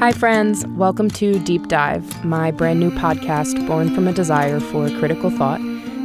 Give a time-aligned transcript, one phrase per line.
[0.00, 0.66] Hi, friends.
[0.68, 5.60] Welcome to Deep Dive, my brand new podcast born from a desire for critical thought,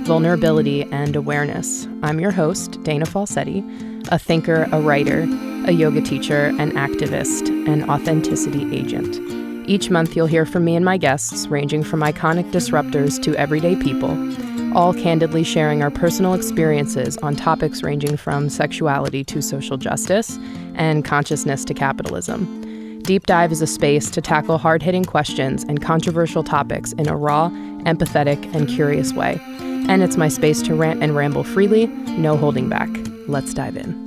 [0.05, 1.87] vulnerability, and awareness.
[2.03, 3.63] I'm your host, Dana Falsetti,
[4.11, 5.21] a thinker, a writer,
[5.65, 9.17] a yoga teacher, an activist, an authenticity agent.
[9.65, 13.77] Each month, you'll hear from me and my guests, ranging from iconic disruptors to everyday
[13.77, 14.11] people,
[14.77, 20.37] all candidly sharing our personal experiences on topics ranging from sexuality to social justice
[20.73, 22.64] and consciousness to capitalism.
[23.05, 27.15] Deep Dive is a space to tackle hard hitting questions and controversial topics in a
[27.15, 27.49] raw,
[27.85, 29.39] empathetic, and curious way.
[29.59, 32.89] And it's my space to rant and ramble freely, no holding back.
[33.27, 34.05] Let's dive in.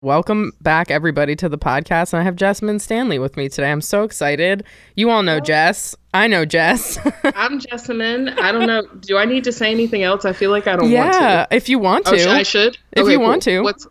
[0.00, 2.12] Welcome back, everybody, to the podcast.
[2.12, 3.70] And I have Jessamyn Stanley with me today.
[3.70, 4.64] I'm so excited.
[4.96, 5.94] You all know Jess.
[6.14, 6.98] I know Jess.
[7.24, 8.38] I'm Jessamyn.
[8.38, 8.86] I don't know.
[9.00, 10.24] Do I need to say anything else?
[10.24, 11.20] I feel like I don't yeah, want to.
[11.20, 12.28] Yeah, if you want to.
[12.28, 12.76] Oh, I should?
[12.92, 13.26] If okay, you cool.
[13.26, 13.60] want to.
[13.60, 13.86] What's,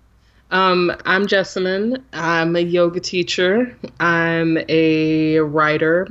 [0.51, 2.03] um, I'm Jessamyn.
[2.13, 3.75] I'm a yoga teacher.
[3.99, 6.07] I'm a writer.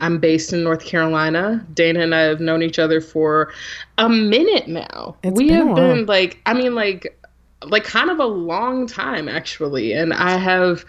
[0.00, 1.66] I'm based in North Carolina.
[1.74, 3.52] Dana and I have known each other for
[3.98, 5.16] a minute now.
[5.22, 7.16] It's we been have been like, I mean, like,
[7.64, 10.82] like kind of a long time actually and i have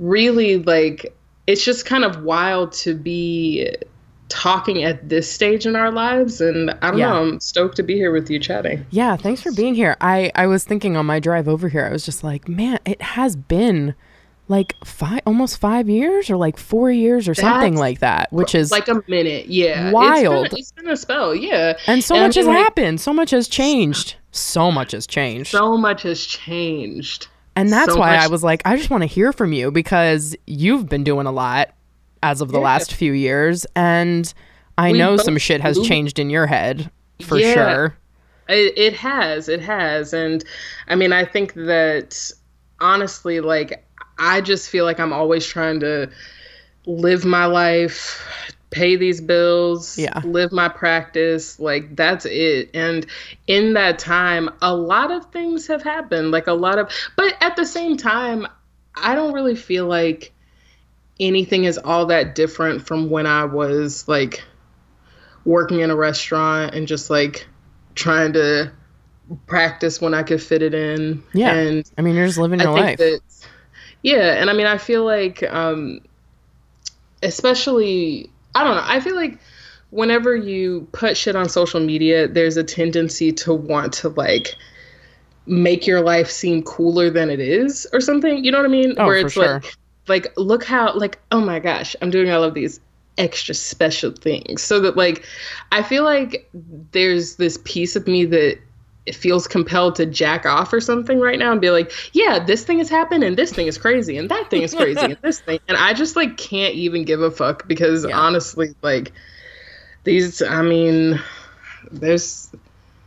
[0.00, 1.14] really like
[1.46, 3.72] it's just kind of wild to be
[4.28, 7.08] talking at this stage in our lives and i don't yeah.
[7.08, 8.84] know i'm stoked to be here with you chatting.
[8.90, 9.96] Yeah thanks for being here.
[10.00, 13.00] I i was thinking on my drive over here i was just like man it
[13.00, 13.94] has been
[14.48, 18.54] like five almost five years or like four years or That's something like that which
[18.54, 19.92] is like a minute yeah.
[19.92, 21.78] Wild it's been, it's been a spell yeah.
[21.86, 23.00] And so and much has like, happened.
[23.00, 24.16] So much has changed.
[24.30, 25.50] So much has changed.
[25.50, 27.28] So much has changed.
[27.56, 29.70] And that's so why much- I was like, I just want to hear from you
[29.70, 31.70] because you've been doing a lot
[32.22, 32.64] as of the yeah.
[32.64, 33.66] last few years.
[33.76, 34.32] And
[34.76, 36.90] I we know some shit has changed in your head
[37.22, 37.96] for yeah, sure.
[38.48, 39.48] It, it has.
[39.48, 40.12] It has.
[40.12, 40.44] And
[40.88, 42.30] I mean, I think that
[42.80, 43.84] honestly, like,
[44.18, 46.10] I just feel like I'm always trying to
[46.86, 48.20] live my life,
[48.70, 50.20] pay these bills, yeah.
[50.24, 51.58] live my practice.
[51.60, 52.70] Like that's it.
[52.74, 53.06] And
[53.46, 56.30] in that time, a lot of things have happened.
[56.30, 58.46] Like a lot of, but at the same time,
[58.96, 60.32] I don't really feel like
[61.20, 64.42] anything is all that different from when I was like
[65.44, 67.46] working in a restaurant and just like
[67.94, 68.72] trying to
[69.46, 71.22] practice when I could fit it in.
[71.32, 71.54] Yeah.
[71.54, 72.98] And I mean, you're just living your life.
[72.98, 73.20] That,
[74.02, 74.40] yeah.
[74.40, 76.00] And I mean, I feel like, um,
[77.22, 78.84] especially I don't know.
[78.84, 79.38] I feel like
[79.90, 84.54] whenever you put shit on social media, there's a tendency to want to like
[85.46, 88.44] make your life seem cooler than it is or something.
[88.44, 88.94] You know what I mean?
[88.98, 89.54] Oh, Where it's sure.
[89.54, 89.74] like
[90.08, 92.80] like look how like oh my gosh, I'm doing all of these
[93.16, 94.62] extra special things.
[94.62, 95.24] So that like
[95.72, 96.48] I feel like
[96.92, 98.58] there's this piece of me that
[99.14, 102.78] feels compelled to jack off or something right now and be like, yeah, this thing
[102.78, 105.58] has happened and this thing is crazy and that thing is crazy and this thing.
[105.68, 108.18] And I just like can't even give a fuck because yeah.
[108.18, 109.12] honestly, like
[110.04, 111.20] these, I mean,
[111.90, 112.50] there's.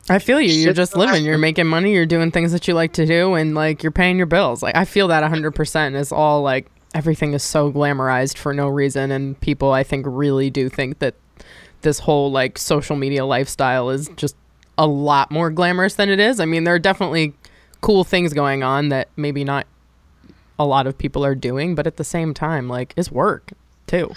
[0.09, 0.53] I feel you.
[0.53, 1.23] You're just living.
[1.23, 1.93] You're making money.
[1.93, 4.61] You're doing things that you like to do, and like you're paying your bills.
[4.63, 5.51] Like I feel that 100.
[5.51, 10.05] percent is all like everything is so glamorized for no reason, and people I think
[10.07, 11.15] really do think that
[11.81, 14.35] this whole like social media lifestyle is just
[14.77, 16.39] a lot more glamorous than it is.
[16.39, 17.33] I mean, there are definitely
[17.81, 19.67] cool things going on that maybe not
[20.57, 23.51] a lot of people are doing, but at the same time, like, it's work
[23.87, 24.13] too.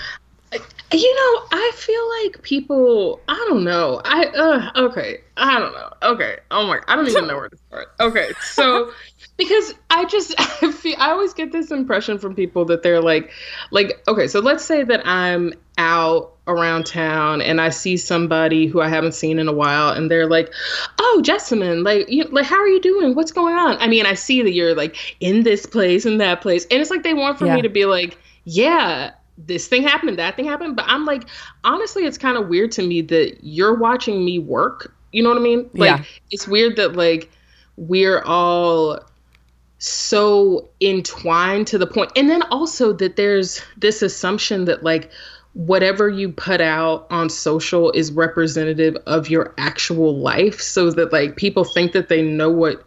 [0.92, 3.20] You know, I feel like people.
[3.26, 4.00] I don't know.
[4.04, 5.18] I uh, okay.
[5.36, 5.92] I don't know.
[6.02, 6.36] Okay.
[6.52, 6.78] Oh my.
[6.86, 7.88] I don't even know where to start.
[7.98, 8.30] Okay.
[8.40, 8.92] So,
[9.36, 13.30] because I just I feel I always get this impression from people that they're like,
[13.70, 14.26] like okay.
[14.26, 19.12] So let's say that I'm out around town and I see somebody who I haven't
[19.12, 20.52] seen in a while and they're like,
[20.98, 23.14] "Oh, Jessamyn like you like how are you doing?
[23.14, 26.40] What's going on?" I mean, I see that you're like in this place and that
[26.40, 26.66] place.
[26.70, 27.56] And it's like they want for yeah.
[27.56, 31.24] me to be like, "Yeah, this thing happened, that thing happened." But I'm like,
[31.64, 34.94] honestly, it's kind of weird to me that you're watching me work.
[35.12, 35.70] You know what I mean?
[35.74, 36.04] Like yeah.
[36.30, 37.30] it's weird that like
[37.76, 39.00] we're all
[39.84, 42.10] so entwined to the point.
[42.16, 45.10] And then also that there's this assumption that like
[45.52, 50.60] whatever you put out on social is representative of your actual life.
[50.60, 52.86] So that like people think that they know what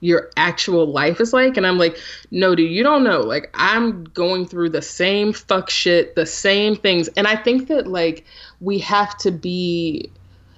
[0.00, 1.56] your actual life is like.
[1.56, 1.98] And i'm like
[2.30, 3.20] no dude you don't know.
[3.20, 7.08] Like i'm going through the same fuck shit the same things.
[7.08, 8.24] And i think that like
[8.60, 10.10] we have to be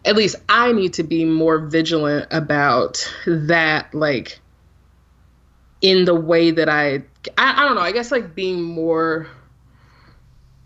[0.04, 4.40] at least i need to be more vigilant about that like
[5.82, 7.02] in the way that i
[7.38, 9.26] i, I don't know i guess like being more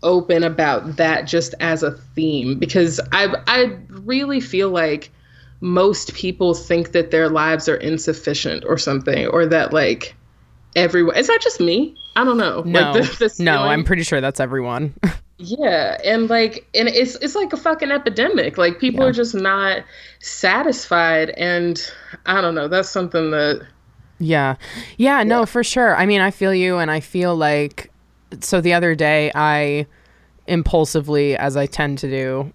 [0.05, 5.11] open about that just as a theme because I I really feel like
[5.61, 10.15] most people think that their lives are insufficient or something, or that like
[10.75, 11.95] everyone is that just me?
[12.15, 12.61] I don't know.
[12.61, 14.93] No, like the, the no, I'm pretty sure that's everyone.
[15.37, 18.57] yeah, and like, and it's it's like a fucking epidemic.
[18.57, 19.09] Like people yeah.
[19.09, 19.83] are just not
[20.19, 21.81] satisfied, and
[22.25, 22.67] I don't know.
[22.67, 23.65] That's something that.
[24.19, 24.55] Yeah.
[24.97, 25.45] yeah, no, yeah.
[25.45, 25.95] for sure.
[25.95, 27.91] I mean, I feel you, and I feel like.
[28.41, 29.85] So the other day, I
[30.47, 32.53] impulsively, as I tend to do,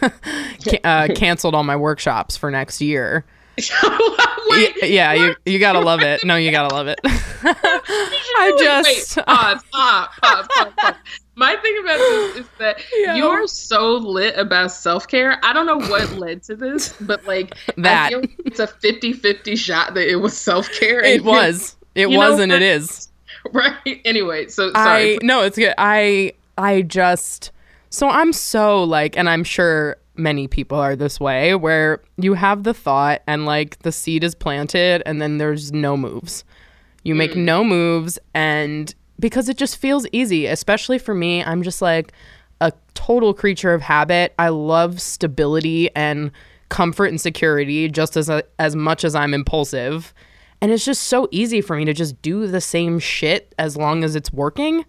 [0.84, 3.24] uh, canceled all my workshops for next year.
[4.48, 6.24] Wait, yeah, you you gotta love it.
[6.24, 7.00] No, you gotta love it.
[7.04, 10.94] I just wait, pause, pause, pause, pause, pause.
[11.36, 13.14] My thing about this is that yeah.
[13.14, 15.38] you're so lit about self care.
[15.42, 19.94] I don't know what led to this, but like that like it's a 50-50 shot
[19.94, 21.02] that it was self care.
[21.02, 21.76] It was.
[21.94, 23.08] It was, know, and it is.
[23.52, 24.02] Right.
[24.04, 25.14] Anyway, so sorry.
[25.14, 25.74] I, no, it's good.
[25.78, 27.52] I I just
[27.90, 32.62] so I'm so like, and I'm sure many people are this way, where you have
[32.62, 36.44] the thought and like the seed is planted and then there's no moves.
[37.02, 37.44] You make mm.
[37.44, 42.12] no moves and because it just feels easy, especially for me, I'm just like
[42.60, 44.34] a total creature of habit.
[44.38, 46.30] I love stability and
[46.68, 50.12] comfort and security just as a, as much as I'm impulsive.
[50.60, 54.04] And it's just so easy for me to just do the same shit as long
[54.04, 54.84] as it's working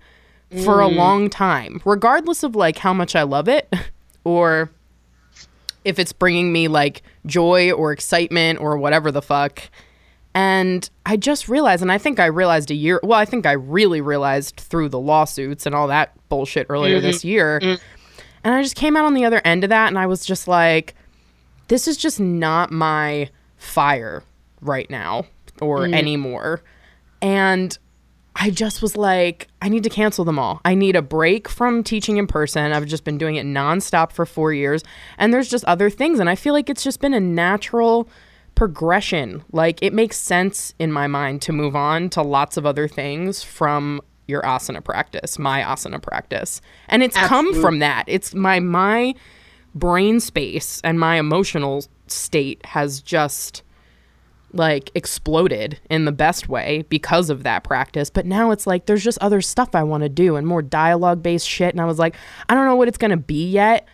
[0.63, 0.95] for a mm.
[0.95, 3.71] long time, regardless of like how much I love it
[4.24, 4.71] or
[5.88, 9.62] if it's bringing me like joy or excitement or whatever the fuck.
[10.36, 13.54] And I just realized, and I think I realized a year, well, I think I
[13.54, 17.07] really realized through the lawsuits and all that bullshit earlier mm-hmm.
[17.07, 17.60] this year.
[17.62, 17.80] Mm.
[18.44, 20.48] And I just came out on the other end of that and I was just
[20.48, 20.94] like,
[21.69, 24.24] this is just not my fire
[24.62, 25.25] right now
[25.62, 25.95] or mm.
[25.95, 26.62] anymore.
[27.22, 27.78] And
[28.39, 30.62] I just was like, I need to cancel them all.
[30.63, 32.72] I need a break from teaching in person.
[32.72, 34.84] I've just been doing it nonstop for four years.
[35.18, 36.19] And there's just other things.
[36.19, 38.07] And I feel like it's just been a natural
[38.54, 39.44] progression.
[39.51, 43.44] Like it makes sense in my mind to move on to lots of other things
[43.44, 46.62] from your asana practice, my asana practice.
[46.89, 47.54] And it's Absolutely.
[47.54, 48.04] come from that.
[48.07, 49.16] It's my my
[49.74, 53.63] brain space and my emotional state has just
[54.53, 58.09] like exploded in the best way because of that practice.
[58.09, 61.21] But now it's like there's just other stuff I want to do and more dialogue
[61.21, 61.73] based shit.
[61.73, 62.15] And I was like,
[62.49, 63.88] I don't know what it's going to be yet,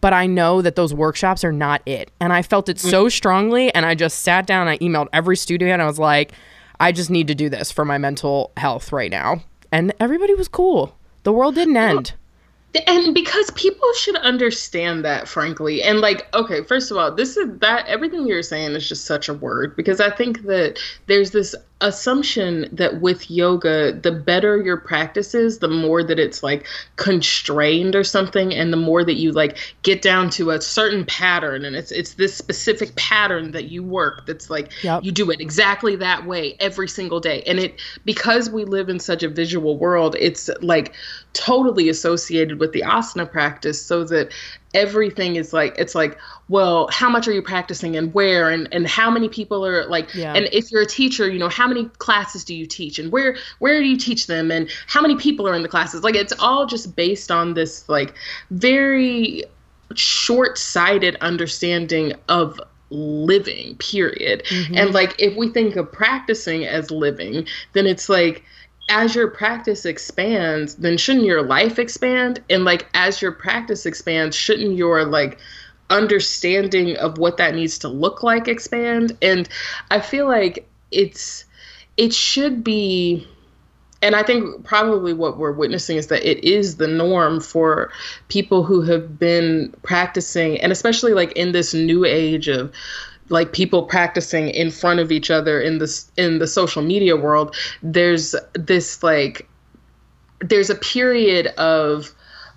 [0.00, 2.10] but I know that those workshops are not it.
[2.20, 3.74] And I felt it so strongly.
[3.74, 6.32] And I just sat down, I emailed every studio, and I was like,
[6.80, 9.42] I just need to do this for my mental health right now.
[9.72, 10.96] And everybody was cool.
[11.22, 12.12] The world didn't end
[12.86, 17.58] and because people should understand that frankly and like okay first of all this is
[17.58, 21.54] that everything you're saying is just such a word because i think that there's this
[21.80, 27.96] assumption that with yoga the better your practice is the more that it's like constrained
[27.96, 31.74] or something and the more that you like get down to a certain pattern and
[31.74, 35.02] it's it's this specific pattern that you work that's like yep.
[35.02, 39.00] you do it exactly that way every single day and it because we live in
[39.00, 40.94] such a visual world it's like
[41.32, 44.30] totally associated with the asana practice so that
[44.74, 46.18] everything is like it's like
[46.48, 48.50] well how much are you practicing and where?
[48.50, 50.34] And and how many people are like yeah.
[50.34, 52.98] and if you're a teacher you know how many classes do you teach?
[52.98, 54.50] And where where do you teach them?
[54.50, 56.02] And how many people are in the classes?
[56.02, 58.14] Like it's all just based on this like
[58.50, 59.44] very
[59.94, 64.44] short-sighted understanding of living period.
[64.44, 64.76] Mm-hmm.
[64.76, 68.44] and like if we think of practicing as living then it's like
[68.88, 72.42] as your practice expands, then shouldn't your life expand?
[72.50, 75.38] And like as your practice expands, shouldn't your like
[75.90, 79.16] understanding of what that needs to look like expand?
[79.22, 79.48] And
[79.90, 81.44] I feel like it's
[81.96, 83.26] it should be
[84.04, 87.90] and I think probably what we're witnessing is that it is the norm for
[88.28, 92.70] people who have been practicing, and especially like in this new age of
[93.28, 97.54] like people practicing in front of each other in this in the social media world
[97.82, 99.48] there's this like
[100.40, 102.14] there's a period of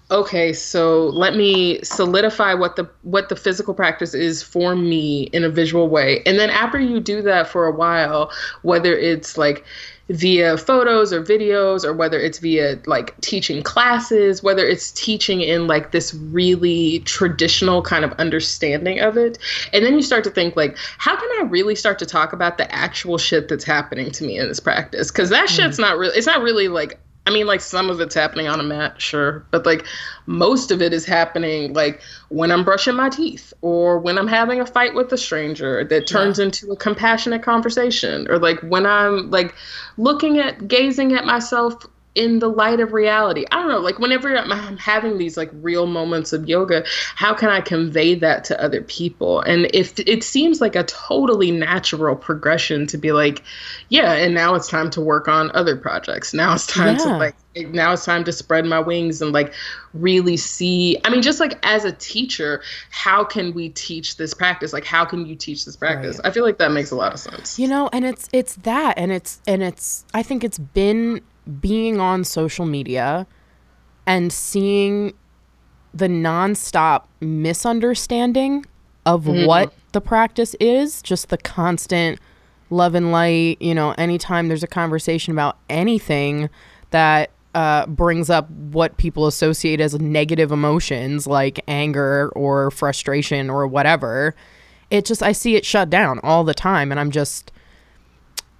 [0.09, 5.43] okay so let me solidify what the what the physical practice is for me in
[5.43, 6.21] a visual way.
[6.25, 8.31] And then after you do that for a while
[8.61, 9.65] whether it's like
[10.09, 15.67] via photos or videos or whether it's via like teaching classes whether it's teaching in
[15.67, 19.37] like this really traditional kind of understanding of it
[19.73, 22.57] and then you start to think like how can i really start to talk about
[22.57, 25.55] the actual shit that's happening to me in this practice because that mm.
[25.55, 26.97] shit's not really it's not really like
[27.27, 29.85] I mean, like some of it's happening on a mat, sure, but like
[30.27, 34.61] most of it is happening like when I'm brushing my teeth or when I'm having
[34.61, 36.45] a fight with a stranger that turns yeah.
[36.45, 39.53] into a compassionate conversation or like when I'm like
[39.97, 41.85] looking at gazing at myself
[42.17, 43.45] in the light of reality.
[43.51, 46.83] I don't know, like whenever I'm having these like real moments of yoga,
[47.15, 49.41] how can I convey that to other people?
[49.41, 53.43] And if it seems like a totally natural progression to be like,
[53.89, 56.33] yeah, and now it's time to work on other projects.
[56.33, 57.03] Now it's time yeah.
[57.03, 59.53] to like now it's time to spread my wings and like
[59.93, 64.73] really see i mean just like as a teacher how can we teach this practice
[64.73, 66.27] like how can you teach this practice right.
[66.27, 68.95] i feel like that makes a lot of sense you know and it's it's that
[68.95, 71.19] and it's and it's i think it's been
[71.61, 73.27] being on social media
[74.05, 75.13] and seeing
[75.93, 78.65] the nonstop misunderstanding
[79.05, 79.45] of mm-hmm.
[79.45, 82.19] what the practice is just the constant
[82.69, 86.49] love and light you know anytime there's a conversation about anything
[86.91, 93.65] that uh, brings up what people associate as negative emotions like anger or frustration or
[93.65, 94.35] whatever,
[94.91, 96.91] it just, I see it shut down all the time.
[96.91, 97.51] And I'm just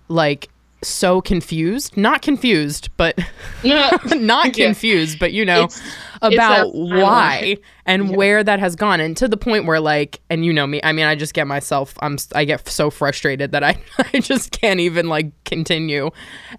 [0.08, 0.50] like
[0.82, 1.98] so confused.
[1.98, 3.18] Not confused, but
[3.64, 5.82] not confused, but you know, it's,
[6.22, 8.16] about it's why and yeah.
[8.16, 9.00] where that has gone.
[9.00, 11.48] And to the point where, like, and you know me, I mean, I just get
[11.48, 13.80] myself, I'm, I get so frustrated that I,
[14.14, 16.12] I just can't even like continue.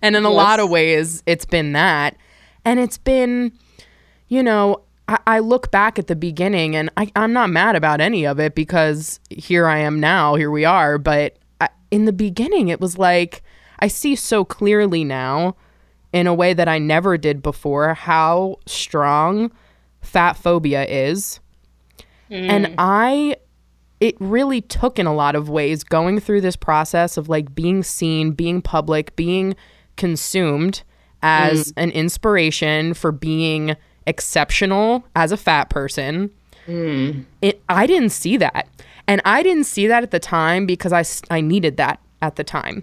[0.02, 0.36] And in a yes.
[0.36, 2.16] lot of ways, it's been that.
[2.64, 3.52] And it's been,
[4.28, 8.00] you know, I, I look back at the beginning and I, I'm not mad about
[8.00, 10.98] any of it because here I am now, here we are.
[10.98, 13.42] But I, in the beginning, it was like,
[13.78, 15.56] I see so clearly now,
[16.12, 19.50] in a way that I never did before, how strong
[20.00, 21.40] fat phobia is.
[22.30, 22.48] Mm.
[22.48, 23.36] And I
[24.00, 27.82] it really took in a lot of ways going through this process of like being
[27.82, 29.56] seen, being public, being
[29.96, 30.82] consumed
[31.20, 31.82] as mm.
[31.82, 36.30] an inspiration for being exceptional as a fat person.
[36.66, 37.24] Mm.
[37.42, 38.68] It I didn't see that.
[39.06, 41.04] And I didn't see that at the time because I
[41.34, 42.82] I needed that at the time.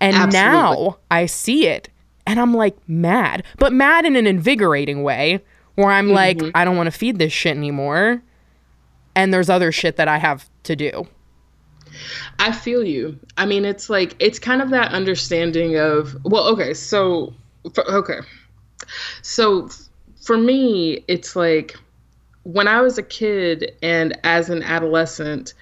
[0.00, 0.38] And Absolutely.
[0.38, 1.88] now I see it
[2.26, 5.42] and I'm like mad, but mad in an invigorating way
[5.74, 6.14] where I'm mm-hmm.
[6.14, 8.22] like I don't want to feed this shit anymore.
[9.14, 11.06] And there's other shit that I have to do.
[12.38, 13.18] I feel you.
[13.36, 17.32] I mean, it's like it's kind of that understanding of well, okay, so
[17.78, 18.18] okay.
[19.22, 19.68] So
[20.20, 21.76] for me, it's like
[22.42, 25.54] when I was a kid and as an adolescent,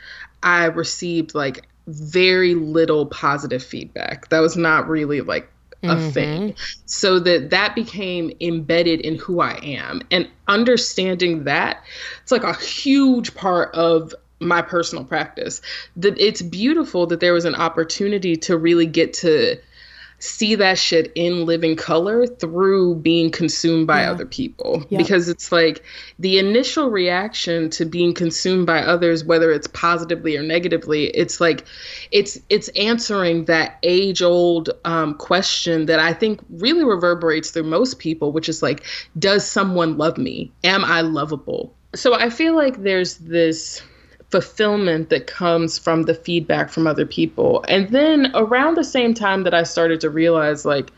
[0.42, 4.28] I received like very little positive feedback.
[4.28, 5.48] That was not really like
[5.82, 6.10] a mm-hmm.
[6.10, 6.54] thing.
[6.86, 10.02] So that that became embedded in who I am.
[10.10, 11.82] And understanding that,
[12.22, 15.60] it's like a huge part of my personal practice.
[15.96, 19.56] That it's beautiful that there was an opportunity to really get to
[20.22, 24.10] see that shit in living color through being consumed by yeah.
[24.12, 24.96] other people yeah.
[24.96, 25.82] because it's like
[26.20, 31.64] the initial reaction to being consumed by others whether it's positively or negatively it's like
[32.12, 37.98] it's it's answering that age old um, question that i think really reverberates through most
[37.98, 38.84] people which is like
[39.18, 43.82] does someone love me am i lovable so i feel like there's this
[44.32, 47.64] fulfillment that comes from the feedback from other people.
[47.68, 50.90] And then around the same time that I started to realize, like,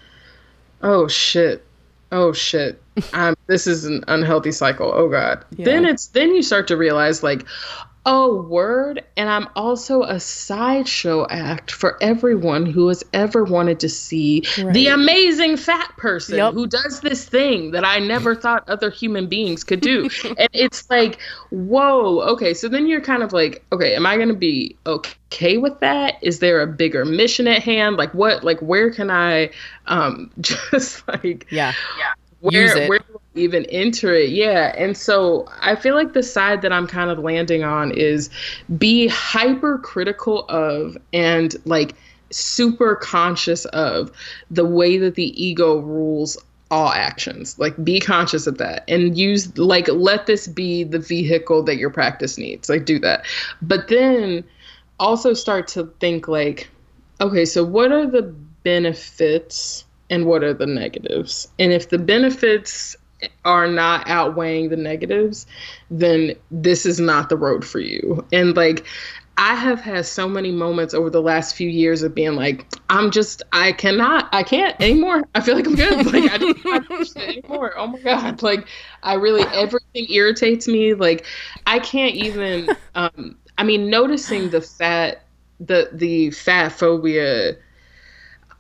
[0.83, 1.67] oh shit,
[2.13, 2.81] oh shit,
[3.13, 4.91] I'm, um, this is an unhealthy cycle.
[4.95, 5.45] Oh god.
[5.57, 5.65] Yeah.
[5.65, 7.45] Then it's then you start to realize, like,
[8.07, 9.03] Oh, word.
[9.17, 14.75] And I'm also a sideshow act for everyone who has ever wanted to see right.
[14.75, 16.53] the amazing fat person yep.
[16.53, 20.11] who does this thing that I never thought other human beings could do.
[20.25, 21.19] and it's like,
[21.51, 22.53] whoa, okay.
[22.53, 26.17] So then you're kind of like, okay, am I going to be okay with that?
[26.21, 27.97] Is there a bigger mission at hand?
[27.97, 29.51] Like, what, like, where can I
[29.87, 32.13] um just like, yeah, yeah
[32.45, 33.01] where where
[33.35, 34.31] even enter it?
[34.31, 34.75] Yeah.
[34.77, 38.31] And so I feel like the side that I'm kind of landing on is
[38.79, 41.95] be hypercritical of and like
[42.31, 44.11] super conscious of
[44.51, 46.37] the way that the ego rules
[46.71, 47.59] all actions.
[47.59, 51.91] Like be conscious of that and use like let this be the vehicle that your
[51.91, 52.69] practice needs.
[52.69, 53.25] Like do that.
[53.63, 54.45] But then
[54.99, 56.69] also start to think like
[57.21, 58.23] okay, so what are the
[58.65, 61.49] benefits and what are the negatives.
[61.59, 62.97] And if the benefits
[63.45, 65.47] are not outweighing the negatives,
[65.91, 68.25] then this is not the road for you.
[68.33, 68.87] And like,
[69.37, 73.11] I have had so many moments over the last few years of being like, I'm
[73.11, 75.25] just, I cannot, I can't anymore.
[75.35, 76.07] I feel like I'm good.
[76.07, 77.75] Like, I don't want anymore.
[77.77, 78.43] Oh my God.
[78.43, 78.69] Like,
[79.03, 80.95] I really, everything irritates me.
[80.95, 81.27] Like,
[81.67, 85.25] I can't even, um, I mean, noticing the fat,
[85.59, 87.57] the, the fat phobia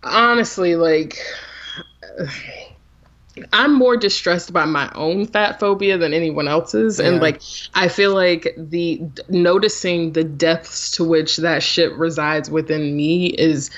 [0.04, 1.18] honestly, like,
[3.52, 6.98] I'm more distressed by my own fat phobia than anyone else's.
[6.98, 7.08] Yeah.
[7.08, 7.42] And like,
[7.74, 13.70] I feel like the noticing the depths to which that shit resides within me is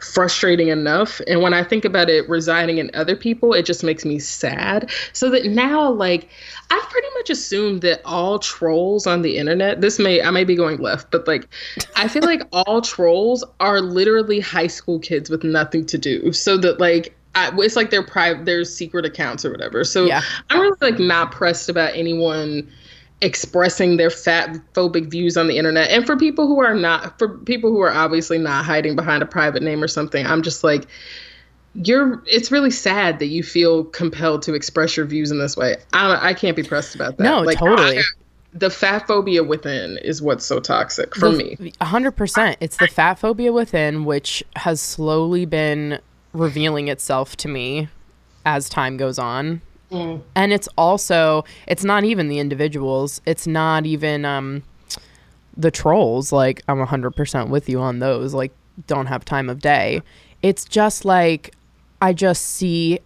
[0.00, 1.20] frustrating enough.
[1.26, 4.90] And when I think about it residing in other people, it just makes me sad.
[5.12, 6.28] So that now, like,
[6.70, 10.56] I've pretty much assumed that all trolls on the internet, this may, I may be
[10.56, 11.48] going left, but like,
[11.96, 16.32] I feel like all trolls are literally high school kids with nothing to do.
[16.32, 19.84] So that, like, I, it's like their private, their secret accounts or whatever.
[19.84, 20.22] So yeah.
[20.50, 22.70] I'm really like not pressed about anyone
[23.20, 25.90] expressing their fat phobic views on the internet.
[25.90, 29.26] And for people who are not, for people who are obviously not hiding behind a
[29.26, 30.86] private name or something, I'm just like,
[31.74, 32.22] you're.
[32.26, 35.76] It's really sad that you feel compelled to express your views in this way.
[35.92, 37.24] I, I can't be pressed about that.
[37.24, 37.98] No, like, totally.
[37.98, 38.02] I,
[38.52, 41.72] the fat phobia within is what's so toxic for the, me.
[41.80, 42.56] hundred percent.
[42.60, 45.98] It's the fat phobia within, which has slowly been
[46.34, 47.88] revealing itself to me
[48.44, 49.62] as time goes on.
[49.90, 50.22] Mm.
[50.34, 53.22] And it's also it's not even the individuals.
[53.24, 54.62] It's not even um
[55.56, 56.32] the trolls.
[56.32, 58.34] Like I'm 100% with you on those.
[58.34, 58.52] Like
[58.86, 60.02] don't have time of day.
[60.42, 61.54] It's just like
[62.02, 62.98] I just see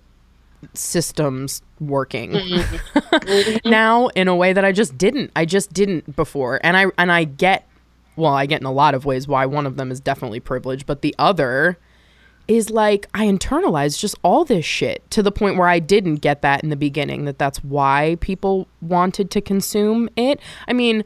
[0.75, 3.69] systems working mm-hmm.
[3.69, 5.31] now in a way that I just didn't.
[5.37, 6.59] I just didn't before.
[6.65, 7.69] And I and I get
[8.17, 10.87] well, I get in a lot of ways why one of them is definitely privilege,
[10.87, 11.79] but the other
[12.49, 16.41] is like I internalized just all this shit to the point where I didn't get
[16.43, 20.41] that in the beginning that that's why people wanted to consume it.
[20.67, 21.05] I mean,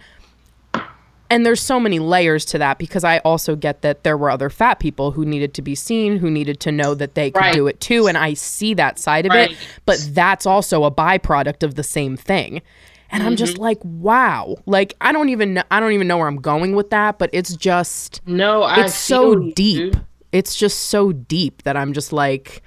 [1.29, 4.51] and there's so many layers to that because I also get that there were other
[4.51, 7.55] fat people who needed to be seen, who needed to know that they could right.
[7.55, 9.51] do it too and I see that side of right.
[9.51, 12.63] it, but that's also a byproduct of the same thing.
[13.11, 13.29] And mm-hmm.
[13.29, 13.63] I'm just mm-hmm.
[13.63, 14.57] like, wow.
[14.65, 17.31] Like I don't even know, I don't even know where I'm going with that, but
[17.33, 19.97] it's just No, I it's so deep.
[20.33, 22.63] It's just so deep that I'm just like,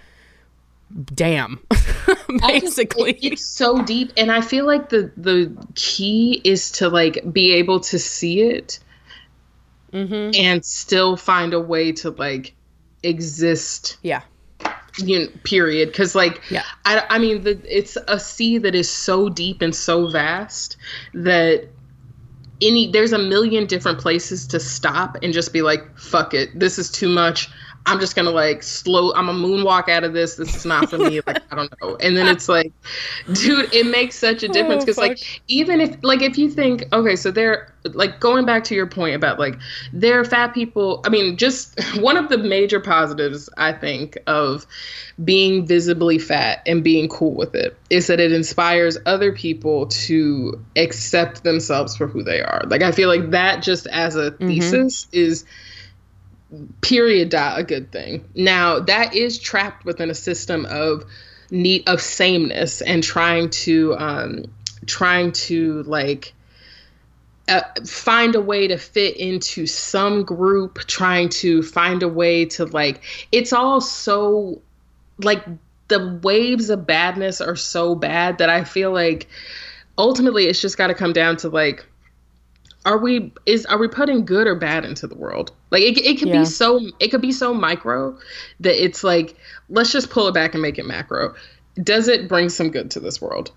[1.13, 1.59] damn.
[2.47, 7.31] Basically, just, it's so deep, and I feel like the the key is to like
[7.31, 8.79] be able to see it,
[9.91, 10.31] mm-hmm.
[10.39, 12.53] and still find a way to like
[13.03, 13.97] exist.
[14.03, 14.21] Yeah.
[14.97, 15.89] You know, period.
[15.89, 16.63] Because like, yeah.
[16.85, 20.77] I I mean, the, it's a sea that is so deep and so vast
[21.13, 21.67] that
[22.61, 26.79] any there's a million different places to stop and just be like fuck it this
[26.79, 27.49] is too much
[27.85, 30.35] i'm just gonna like slow i'm a moonwalk out of this.
[30.35, 31.21] This is not for me.
[31.27, 31.95] Like i don't know.
[31.97, 32.71] And then it's like
[33.31, 36.83] dude it makes such a difference because oh, like even if like if you think
[36.93, 39.57] okay so they're like going back to your point about like
[39.93, 44.65] there are fat people i mean just one of the major positives i think of
[45.23, 50.59] being visibly fat and being cool with it is that it inspires other people to
[50.75, 52.63] accept themselves for who they are.
[52.67, 54.47] Like i feel like that just as a mm-hmm.
[54.47, 55.45] thesis is
[56.81, 58.25] period a good thing.
[58.35, 61.05] Now that is trapped within a system of
[61.51, 64.45] need of sameness and trying to um
[64.85, 66.33] trying to like
[67.47, 72.65] uh, find a way to fit into some group trying to find a way to
[72.65, 74.59] like it's all so
[75.19, 75.45] like
[75.87, 79.27] the waves of badness are so bad that i feel like
[79.97, 81.85] ultimately it's just got to come down to like
[82.85, 86.19] are we is are we putting good or bad into the world like it, it
[86.19, 86.39] could yeah.
[86.39, 88.17] be so it could be so micro
[88.59, 89.35] that it's like
[89.69, 91.33] let's just pull it back and make it macro
[91.83, 93.51] does it bring some good to this world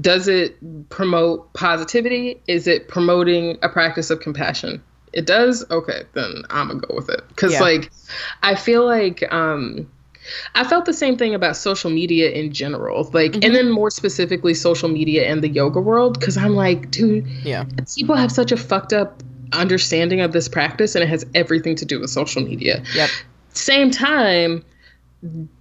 [0.00, 0.56] does it
[0.88, 2.40] promote positivity?
[2.48, 4.82] Is it promoting a practice of compassion?
[5.12, 5.64] It does.
[5.70, 7.60] Okay, then I'm gonna go with it because yeah.
[7.60, 7.92] like
[8.42, 9.88] I feel like um
[10.54, 13.44] I felt the same thing about social media in general, like, mm-hmm.
[13.44, 16.18] and then more specifically, social media and the yoga world.
[16.18, 20.94] Because I'm like, dude, yeah, people have such a fucked up understanding of this practice,
[20.94, 22.82] and it has everything to do with social media.
[22.94, 23.10] Yep.
[23.50, 24.64] Same time,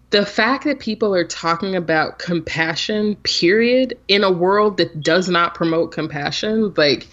[0.10, 5.56] the fact that people are talking about compassion, period, in a world that does not
[5.56, 7.08] promote compassion, like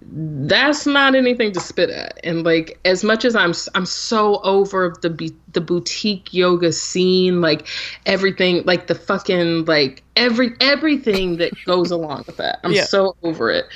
[0.00, 2.20] that's not anything to spit at.
[2.22, 7.66] And like as much as I'm I'm so over the the boutique yoga scene, like
[8.06, 12.60] everything, like the fucking like every everything that goes along with that.
[12.64, 12.84] I'm yeah.
[12.84, 13.66] so over it.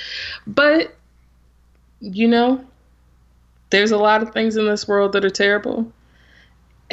[0.47, 0.95] But
[1.99, 2.63] you know,
[3.69, 5.91] there's a lot of things in this world that are terrible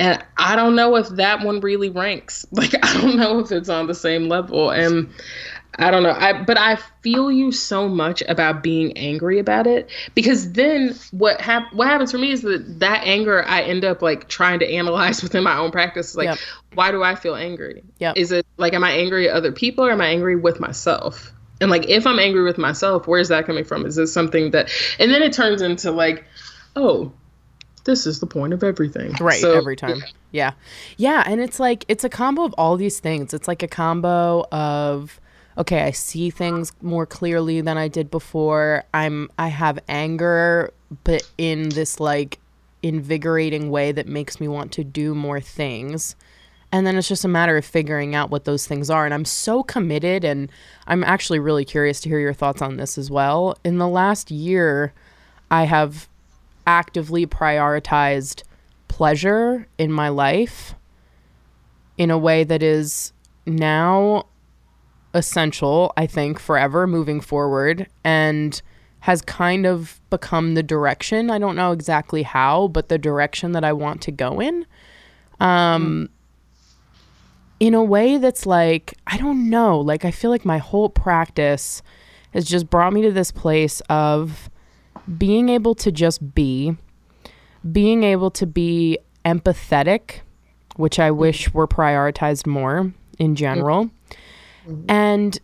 [0.00, 2.46] and I don't know if that one really ranks.
[2.52, 4.70] Like I don't know if it's on the same level.
[4.70, 5.08] And
[5.78, 6.12] I don't know.
[6.12, 11.40] I but I feel you so much about being angry about it because then what
[11.40, 14.70] hap- what happens for me is that that anger I end up like trying to
[14.70, 16.16] analyze within my own practice.
[16.16, 16.38] Like, yep.
[16.74, 17.84] why do I feel angry?
[17.98, 18.12] Yeah.
[18.16, 21.32] Is it like am I angry at other people or am I angry with myself?
[21.60, 23.86] And like if I'm angry with myself, where's that coming from?
[23.86, 26.24] Is this something that and then it turns into like,
[26.74, 27.12] oh,
[27.84, 29.12] this is the point of everything.
[29.20, 30.02] Right, so, every time.
[30.32, 30.52] Yeah.
[30.96, 31.24] yeah.
[31.26, 33.34] And it's like, it's a combo of all these things.
[33.34, 35.20] It's like a combo of,
[35.60, 38.84] okay, I see things more clearly than I did before.
[38.94, 40.72] I'm, I have anger,
[41.04, 42.38] but in this like
[42.82, 46.16] invigorating way that makes me want to do more things.
[46.72, 49.04] And then it's just a matter of figuring out what those things are.
[49.04, 50.50] And I'm so committed, and
[50.86, 53.58] I'm actually really curious to hear your thoughts on this as well.
[53.62, 54.94] In the last year,
[55.50, 56.08] I have
[56.66, 58.44] actively prioritized
[58.88, 60.74] pleasure in my life
[61.98, 63.12] in a way that is
[63.44, 64.24] now
[65.14, 68.60] essential, I think, forever moving forward and
[69.00, 71.30] has kind of become the direction.
[71.30, 74.66] I don't know exactly how, but the direction that I want to go in.
[75.40, 76.10] Um.
[77.58, 81.82] In a way that's like, I don't know, like, I feel like my whole practice
[82.32, 84.48] has just brought me to this place of
[85.18, 86.78] being able to just be,
[87.70, 88.96] being able to be
[89.26, 90.20] empathetic,
[90.76, 93.90] which I wish were prioritized more in general
[94.66, 94.90] mm-hmm.
[94.90, 95.38] and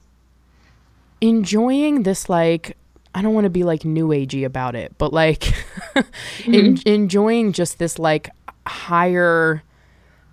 [1.20, 2.76] enjoying this like
[3.14, 5.40] I don't want to be like new agey about it, but like
[5.94, 6.54] mm-hmm.
[6.54, 8.28] en- enjoying just this like
[8.66, 9.62] higher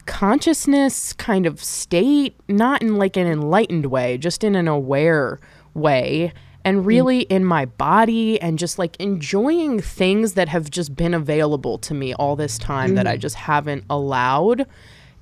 [0.06, 5.40] consciousness kind of state, not in like an enlightened way, just in an aware
[5.74, 6.34] way,
[6.66, 6.86] and mm.
[6.86, 7.36] really mm-hmm.
[7.36, 12.14] in my body and just like enjoying things that have just been available to me
[12.16, 12.96] all this time mm-hmm.
[12.96, 13.22] that I mm.
[13.22, 14.66] just haven't allowed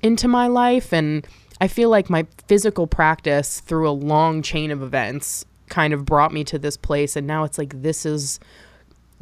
[0.02, 1.24] into my life and
[1.62, 6.32] I feel like my physical practice through a long chain of events kind of brought
[6.32, 8.40] me to this place and now it's like this is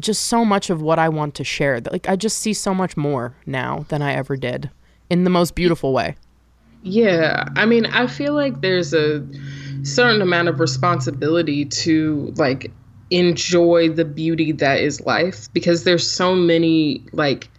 [0.00, 1.83] just so much of what I want to share.
[1.83, 4.70] Like I just see so much more now than I ever did
[5.11, 6.16] in the most beautiful way.
[6.83, 7.44] Yeah.
[7.57, 9.22] I mean, I feel like there's a
[9.83, 12.72] certain amount of responsibility to like
[13.11, 17.50] enjoy the beauty that is life because there's so many like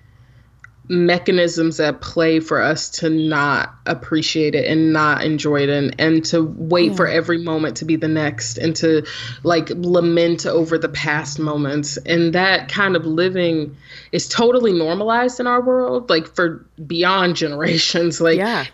[0.92, 6.26] mechanisms at play for us to not appreciate it and not enjoy it and, and
[6.26, 6.98] to wait yeah.
[6.98, 9.02] for every moment to be the next and to
[9.44, 13.74] like lament over the past moments and that kind of living
[14.12, 18.66] is totally normalized in our world like for beyond generations like yeah.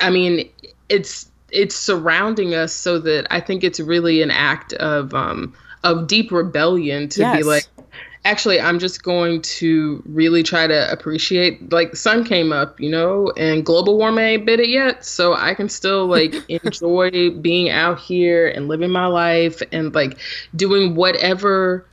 [0.00, 0.48] i mean
[0.88, 6.06] it's it's surrounding us so that i think it's really an act of um of
[6.06, 7.36] deep rebellion to yes.
[7.36, 7.66] be like
[8.24, 12.88] actually i'm just going to really try to appreciate like the sun came up you
[12.88, 15.04] know and global warming ain't bit it yet.
[15.04, 20.18] So i can still like enjoy being out here and living my life and like
[20.56, 21.86] doing whatever.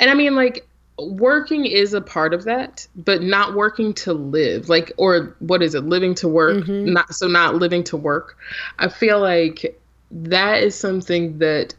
[0.00, 0.66] And i mean like
[0.98, 5.74] working is a part of that but not working to live like or what is
[5.74, 6.64] it living to work?
[6.64, 6.92] Mm-hmm.
[6.92, 8.36] not so not living to work.
[8.78, 9.80] I feel like
[10.12, 11.74] that is something that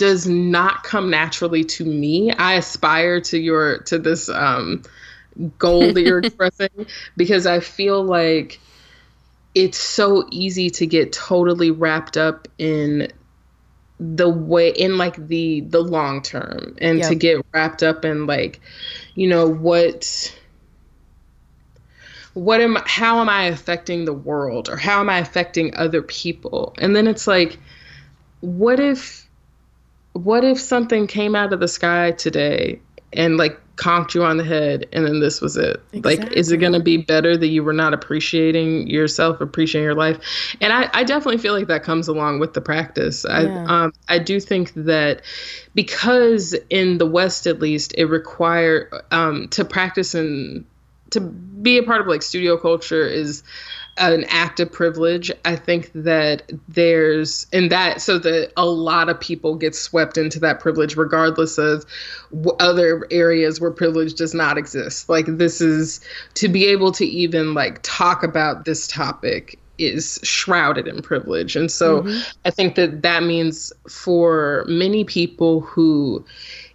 [0.00, 2.32] does not come naturally to me.
[2.32, 4.82] I aspire to your to this um,
[5.58, 6.86] goal that you're expressing
[7.18, 8.58] because I feel like
[9.54, 13.12] it's so easy to get totally wrapped up in
[13.98, 17.08] the way in like the the long term and yep.
[17.10, 18.58] to get wrapped up in like
[19.14, 20.34] you know what
[22.32, 26.72] what am how am i affecting the world or how am i affecting other people
[26.78, 27.58] and then it's like
[28.40, 29.19] what if
[30.12, 32.80] what if something came out of the sky today
[33.12, 36.16] and like conked you on the head and then this was it exactly.
[36.16, 39.94] like is it going to be better that you were not appreciating yourself appreciating your
[39.94, 40.18] life
[40.60, 43.64] and i, I definitely feel like that comes along with the practice yeah.
[43.66, 45.22] i um, i do think that
[45.74, 50.66] because in the west at least it require um, to practice and
[51.10, 53.42] to be a part of like studio culture is
[54.00, 55.30] an act of privilege.
[55.44, 60.40] I think that there's in that so that a lot of people get swept into
[60.40, 61.84] that privilege regardless of
[62.58, 65.08] other areas where privilege does not exist.
[65.08, 66.00] Like this is
[66.34, 71.56] to be able to even like talk about this topic is shrouded in privilege.
[71.56, 72.20] And so mm-hmm.
[72.44, 76.24] I think that that means for many people who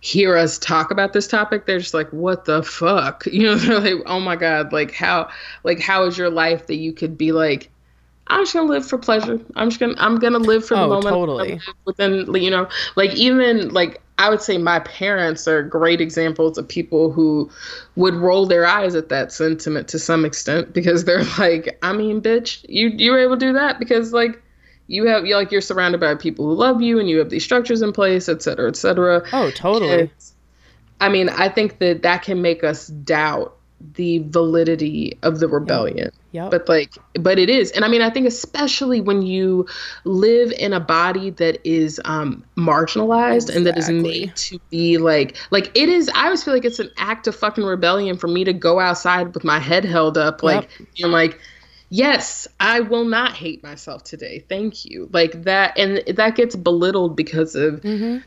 [0.05, 3.25] hear us talk about this topic, they're just like, what the fuck?
[3.35, 5.29] You know, they're like, oh my God, like how
[5.63, 7.69] like how is your life that you could be like,
[8.27, 9.39] I'm just gonna live for pleasure.
[9.55, 11.07] I'm just gonna I'm gonna live for the oh, moment.
[11.07, 11.59] Totally.
[11.85, 16.67] Within you know, like even like I would say my parents are great examples of
[16.67, 17.49] people who
[17.95, 22.21] would roll their eyes at that sentiment to some extent because they're like, I mean,
[22.21, 24.41] bitch, you you were able to do that because like
[24.87, 27.43] you have you like you're surrounded by people who love you and you have these
[27.43, 30.09] structures in place et cetera et cetera oh totally and,
[31.01, 33.55] i mean i think that that can make us doubt
[33.93, 36.49] the validity of the rebellion yep.
[36.49, 39.67] but like but it is and i mean i think especially when you
[40.05, 43.55] live in a body that is um marginalized exactly.
[43.57, 46.79] and that is made to be like like it is i always feel like it's
[46.79, 50.41] an act of fucking rebellion for me to go outside with my head held up
[50.41, 50.89] like yep.
[51.03, 51.39] and like
[51.89, 54.43] yes, I will not hate myself today.
[54.47, 55.09] Thank you.
[55.11, 58.17] Like that, and that gets belittled because of mm-hmm.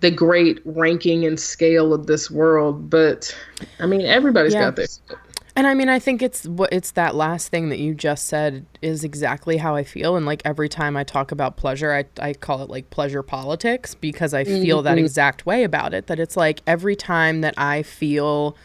[0.00, 2.90] the great ranking and scale of this world.
[2.90, 3.36] But
[3.80, 4.62] I mean, everybody's yeah.
[4.62, 5.00] got this.
[5.58, 8.64] And I mean, I think it's what it's that last thing that you just said
[8.80, 10.14] is exactly how I feel.
[10.14, 13.96] And like every time I talk about pleasure, I, I call it like pleasure politics
[13.96, 14.84] because I feel mm-hmm.
[14.84, 16.06] that exact way about it.
[16.06, 18.56] That it's like every time that I feel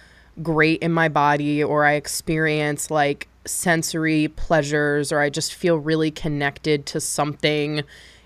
[0.43, 6.12] great in my body or I experience like sensory pleasures or I just feel really
[6.12, 7.84] connected to something.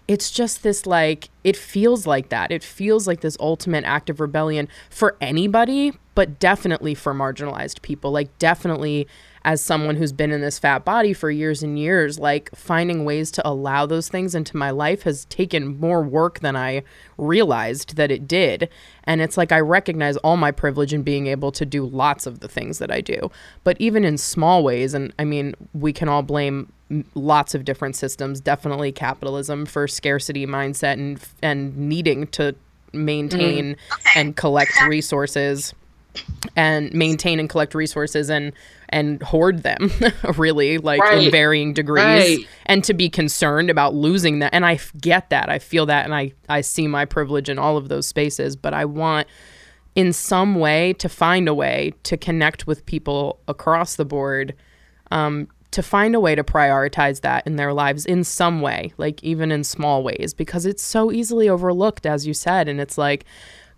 [0.08, 2.52] It's just this like it feels like that.
[2.52, 8.12] It feels like this ultimate act of rebellion for anybody but definitely for marginalized people.
[8.12, 9.08] Like definitely
[9.44, 13.32] as someone who's been in this fat body for years and years like finding ways
[13.32, 16.84] to allow those things into my life has taken more work than i
[17.18, 18.70] realized that it did
[19.04, 22.40] and it's like i recognize all my privilege in being able to do lots of
[22.40, 23.32] the things that i do
[23.64, 26.72] but even in small ways and i mean we can all blame
[27.16, 32.56] lots of different systems definitely capitalism for scarcity mindset and and needing to
[32.94, 33.94] maintain mm.
[34.00, 34.20] okay.
[34.20, 35.74] and collect resources
[36.56, 38.54] and maintain and collect resources and
[38.90, 39.92] and hoard them
[40.38, 41.26] really like right.
[41.26, 42.02] in varying degrees
[42.38, 42.48] right.
[42.66, 46.16] and to be concerned about losing that and I get that I feel that and
[46.16, 49.28] I I see my privilege in all of those spaces but I want
[49.96, 54.54] in some way to find a way to connect with people across the board
[55.12, 59.24] um, to find a way to prioritize that in their lives in some way, like
[59.24, 62.68] even in small ways, because it's so easily overlooked, as you said.
[62.68, 63.26] And it's like,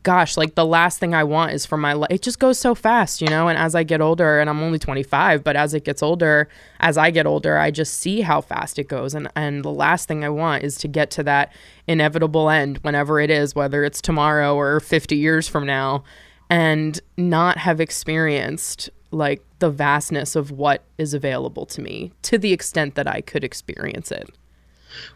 [0.04, 2.10] gosh, like the last thing I want is for my life.
[2.12, 3.48] It just goes so fast, you know?
[3.48, 6.48] And as I get older, and I'm only 25, but as it gets older,
[6.80, 9.14] as I get older, I just see how fast it goes.
[9.14, 11.54] And, and the last thing I want is to get to that
[11.88, 16.04] inevitable end, whenever it is, whether it's tomorrow or 50 years from now,
[16.50, 22.54] and not have experienced like the vastness of what is available to me to the
[22.54, 24.30] extent that I could experience it.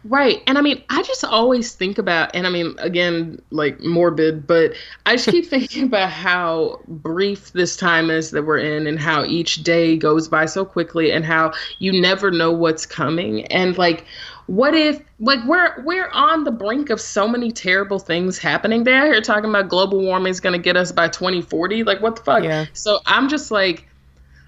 [0.04, 0.42] Right.
[0.48, 4.74] And I mean, I just always think about, and I mean, again, like morbid, but
[5.06, 9.24] I just keep thinking about how brief this time is that we're in and how
[9.24, 13.46] each day goes by so quickly and how you never know what's coming.
[13.48, 14.06] And like,
[14.48, 19.06] what if like we're we're on the brink of so many terrible things happening there
[19.06, 22.24] here talking about global warming is going to get us by 2040 like what the
[22.24, 22.66] fuck yeah.
[22.74, 23.88] so i'm just like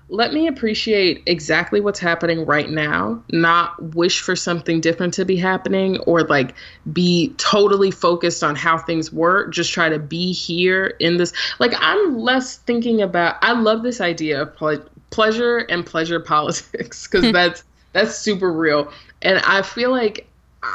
[0.09, 5.35] let me appreciate exactly what's happening right now, not wish for something different to be
[5.35, 6.53] happening or like
[6.93, 9.51] be totally focused on how things work.
[9.51, 11.33] Just try to be here in this.
[11.59, 17.07] Like, I'm less thinking about, I love this idea of ple- pleasure and pleasure politics
[17.07, 17.31] because hmm.
[17.31, 17.63] that's,
[17.93, 18.91] that's super real.
[19.23, 20.27] And I feel like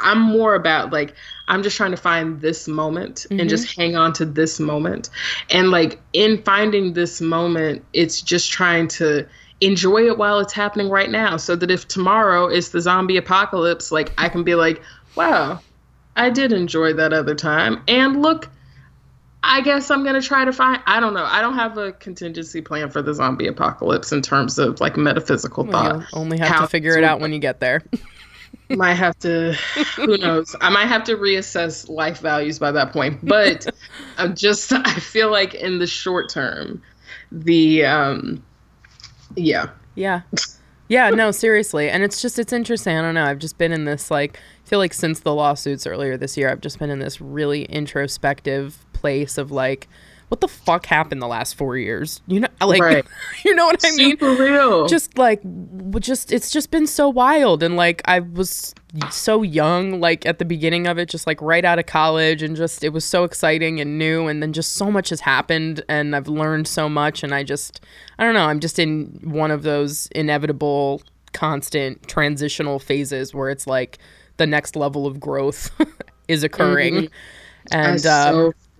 [0.03, 1.15] I'm more about like
[1.47, 3.39] I'm just trying to find this moment mm-hmm.
[3.39, 3.81] and just mm-hmm.
[3.81, 5.09] hang on to this moment.
[5.49, 9.27] And like in finding this moment, it's just trying to
[9.59, 13.91] enjoy it while it's happening right now so that if tomorrow is the zombie apocalypse,
[13.91, 14.81] like I can be like,
[15.15, 15.59] wow,
[16.15, 17.83] I did enjoy that other time.
[17.87, 18.49] And look,
[19.43, 20.81] I guess I'm gonna try to find.
[20.85, 21.25] I don't know.
[21.25, 25.65] I don't have a contingency plan for the zombie apocalypse in terms of like metaphysical
[25.65, 26.05] well, thought.
[26.13, 27.81] only have to figure it out when you get there.
[28.69, 29.53] might have to
[29.95, 30.55] who knows?
[30.61, 33.23] I might have to reassess life values by that point.
[33.23, 33.67] But
[34.17, 36.81] i'm just i feel like in the short term
[37.31, 38.43] the um
[39.35, 39.69] yeah.
[39.95, 40.21] Yeah.
[40.87, 41.89] Yeah no seriously.
[41.89, 42.97] And it's just it's interesting.
[42.97, 43.25] I don't know.
[43.25, 46.49] I've just been in this like i feel like since the lawsuits earlier this year
[46.49, 49.89] i've just been in this really introspective place of like
[50.31, 52.21] what the fuck happened the last four years?
[52.25, 53.05] You know, like, right.
[53.45, 54.11] you know what I mean?
[54.11, 54.87] Super real.
[54.87, 55.41] Just like,
[55.99, 58.73] just it's just been so wild, and like I was
[59.09, 62.55] so young, like at the beginning of it, just like right out of college, and
[62.55, 66.15] just it was so exciting and new, and then just so much has happened, and
[66.15, 67.81] I've learned so much, and I just,
[68.19, 71.01] I don't know, I'm just in one of those inevitable,
[71.33, 73.97] constant transitional phases where it's like
[74.37, 75.71] the next level of growth
[76.27, 76.95] is occurring.
[76.95, 77.13] Mm-hmm.
[77.71, 78.05] And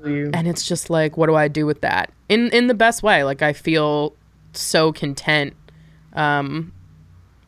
[0.03, 3.23] and it's just like what do i do with that in in the best way
[3.23, 4.15] like i feel
[4.53, 5.53] so content
[6.13, 6.71] um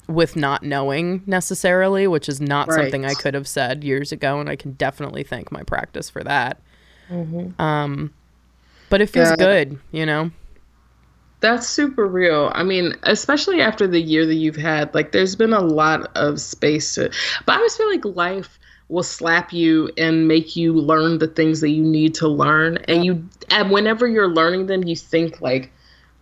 [0.07, 2.81] with not knowing necessarily which is not right.
[2.81, 6.23] something i could have said years ago and i can definitely thank my practice for
[6.23, 6.59] that
[7.09, 7.59] mm-hmm.
[7.61, 8.13] um
[8.89, 9.35] but it feels yeah.
[9.35, 10.29] good you know
[11.43, 12.53] that's super real.
[12.55, 16.39] I mean, especially after the year that you've had, like there's been a lot of
[16.39, 17.11] space to
[17.45, 18.57] but I just feel like life
[18.93, 23.03] will slap you and make you learn the things that you need to learn and
[23.03, 25.71] you and whenever you're learning them you think like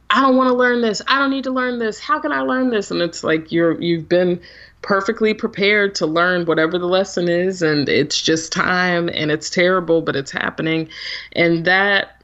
[0.09, 1.01] I don't want to learn this.
[1.07, 1.97] I don't need to learn this.
[1.97, 2.91] How can I learn this?
[2.91, 4.41] And it's like you're you've been
[4.81, 10.01] perfectly prepared to learn whatever the lesson is and it's just time and it's terrible
[10.01, 10.89] but it's happening.
[11.33, 12.21] And that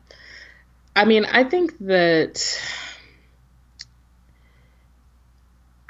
[0.97, 2.59] I mean, I think that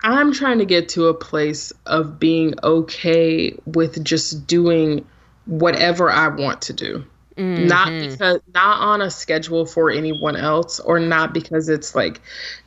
[0.04, 5.06] I'm trying to get to a place of being okay with just doing
[5.46, 7.06] whatever I want to do.
[7.36, 7.68] Mm-hmm.
[7.68, 12.20] Not because not on a schedule for anyone else or not because it's like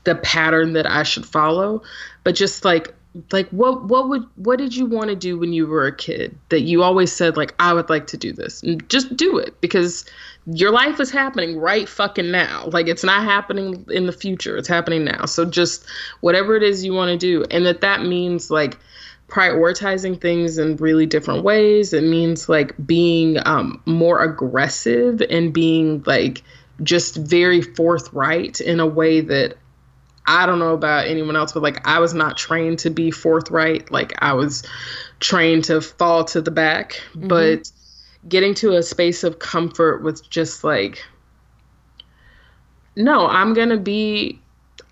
[0.05, 1.83] the pattern that I should follow,
[2.23, 2.95] but just like
[3.33, 6.39] like what what would what did you want to do when you were a kid
[6.49, 9.61] that you always said like I would like to do this and just do it
[9.61, 10.05] because
[10.47, 12.69] your life is happening right fucking now.
[12.73, 15.27] Like it's not happening in the future it's happening now.
[15.27, 15.85] So just
[16.21, 18.79] whatever it is you want to do and that that means like
[19.27, 21.93] prioritizing things in really different ways.
[21.93, 26.43] It means like being um, more aggressive and being like
[26.83, 29.57] just very forthright in a way that
[30.27, 33.91] I don't know about anyone else, but like I was not trained to be forthright.
[33.91, 34.65] Like I was
[35.19, 37.01] trained to fall to the back.
[37.13, 37.29] Mm-hmm.
[37.29, 37.71] But
[38.29, 41.05] getting to a space of comfort with just like,
[42.97, 44.41] no, I'm gonna be,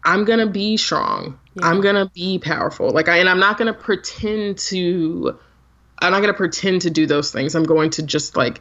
[0.04, 1.38] I'm gonna be strong.
[1.54, 1.66] Yeah.
[1.68, 2.90] I'm gonna be powerful.
[2.90, 5.38] Like I, and I'm not gonna pretend to,
[6.00, 7.54] I'm not gonna pretend to do those things.
[7.54, 8.60] I'm going to just like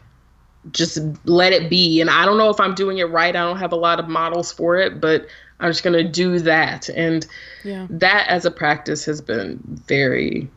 [0.72, 2.02] just let it be.
[2.02, 3.36] And I don't know if I'm doing it right.
[3.36, 5.28] I don't have a lot of models for it, but
[5.60, 6.90] I'm just going to do that.
[6.90, 7.26] And
[7.64, 7.88] yeah.
[7.90, 10.50] that as a practice has been very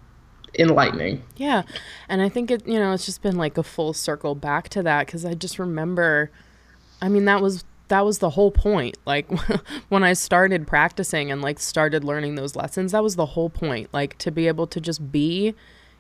[0.59, 1.23] enlightening.
[1.37, 1.63] Yeah.
[2.09, 4.83] And I think it, you know, it's just been like a full circle back to
[4.83, 6.31] that because I just remember,
[7.01, 7.65] I mean, that was.
[7.89, 8.99] That was the whole point.
[9.05, 9.29] Like
[9.89, 13.93] when I started practicing and like started learning those lessons, that was the whole point.
[13.93, 15.57] Like to be able to just be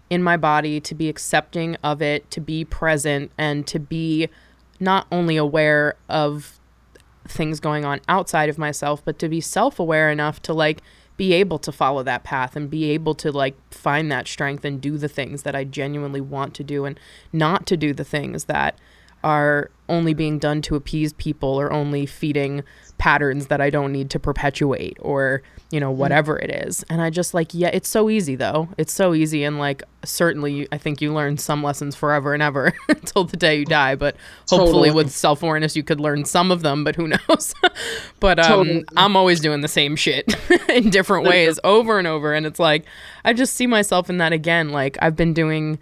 [0.08, 4.28] in my body, to be accepting of it, to be present, and to be
[4.78, 6.59] not only aware of
[7.26, 10.82] things going on outside of myself, but to be self aware enough to like
[11.16, 14.80] be able to follow that path and be able to like find that strength and
[14.80, 16.98] do the things that I genuinely want to do and
[17.32, 18.78] not to do the things that
[19.22, 22.62] are only being done to appease people or only feeding
[22.96, 25.96] patterns that I don't need to perpetuate or, you know, mm.
[25.96, 26.84] whatever it is.
[26.88, 28.68] And I just like, yeah, it's so easy though.
[28.78, 29.42] It's so easy.
[29.42, 33.58] And like, certainly, I think you learn some lessons forever and ever until the day
[33.58, 33.96] you die.
[33.96, 34.16] But
[34.48, 34.90] hopefully, totally.
[34.92, 37.54] with self awareness, you could learn some of them, but who knows?
[38.20, 38.84] but um, totally.
[38.96, 40.32] I'm always doing the same shit
[40.68, 42.32] in different ways over and over.
[42.32, 42.84] And it's like,
[43.24, 44.70] I just see myself in that again.
[44.70, 45.78] Like, I've been doing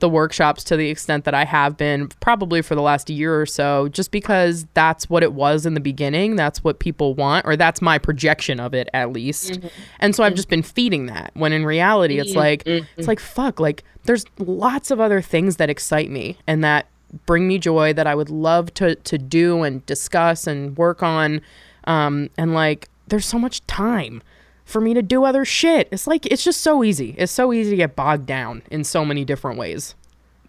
[0.00, 3.46] the workshops to the extent that I have been probably for the last year or
[3.46, 6.36] so, just because that's what it was in the beginning.
[6.36, 9.52] That's what people want, or that's my projection of it at least.
[9.52, 9.68] Mm-hmm.
[10.00, 12.84] And so I've just been feeding that when in reality it's like, mm-hmm.
[12.96, 16.88] it's like, fuck, like there's lots of other things that excite me and that
[17.26, 21.40] bring me joy that I would love to, to do and discuss and work on.
[21.84, 24.22] Um, and like, there's so much time
[24.64, 25.88] for me to do other shit.
[25.92, 27.14] It's like it's just so easy.
[27.18, 29.94] It's so easy to get bogged down in so many different ways.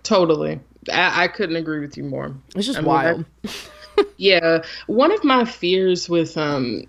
[0.04, 0.60] Totally.
[0.91, 2.36] I, I couldn't agree with you more.
[2.56, 3.25] It's just I wild.
[3.43, 4.63] I, yeah.
[4.88, 6.84] One of my fears with um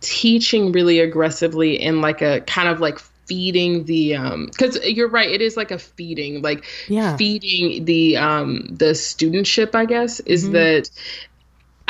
[0.00, 5.30] teaching really aggressively and like a kind of like feeding the um because you're right
[5.30, 7.14] it is like a feeding like yeah.
[7.16, 10.54] feeding the um the studentship i guess is mm-hmm.
[10.54, 10.90] that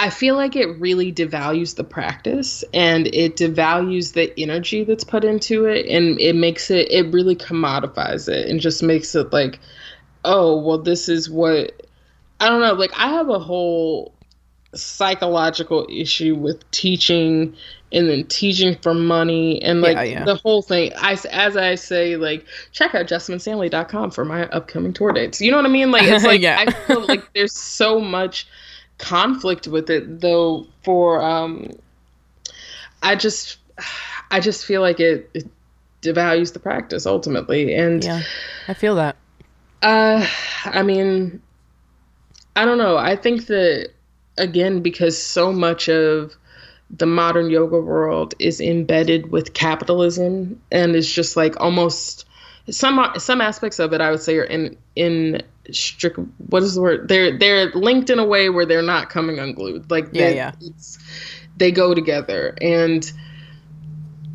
[0.00, 5.24] I feel like it really devalues the practice and it devalues the energy that's put
[5.24, 9.58] into it and it makes it it really commodifies it and just makes it like
[10.24, 11.82] oh well this is what
[12.38, 14.14] I don't know like I have a whole
[14.72, 17.56] psychological issue with teaching
[17.90, 20.24] and then teaching for money and like yeah, yeah.
[20.24, 25.10] the whole thing I as I say like check out jessamynstanley.com for my upcoming tour
[25.10, 26.64] dates you know what I mean like it's like yeah.
[26.64, 28.46] I feel like there's so much
[28.98, 31.70] conflict with it though for um
[33.02, 33.58] I just
[34.30, 35.48] I just feel like it, it
[36.02, 38.22] devalues the practice ultimately and yeah
[38.66, 39.16] I feel that.
[39.82, 40.26] Uh
[40.64, 41.40] I mean
[42.56, 42.96] I don't know.
[42.96, 43.90] I think that
[44.36, 46.34] again because so much of
[46.90, 52.24] the modern yoga world is embedded with capitalism and it's just like almost
[52.70, 56.80] some some aspects of it I would say are in in strict what is the
[56.80, 60.52] word they're they're linked in a way where they're not coming unglued like yeah yeah
[61.56, 63.12] they go together and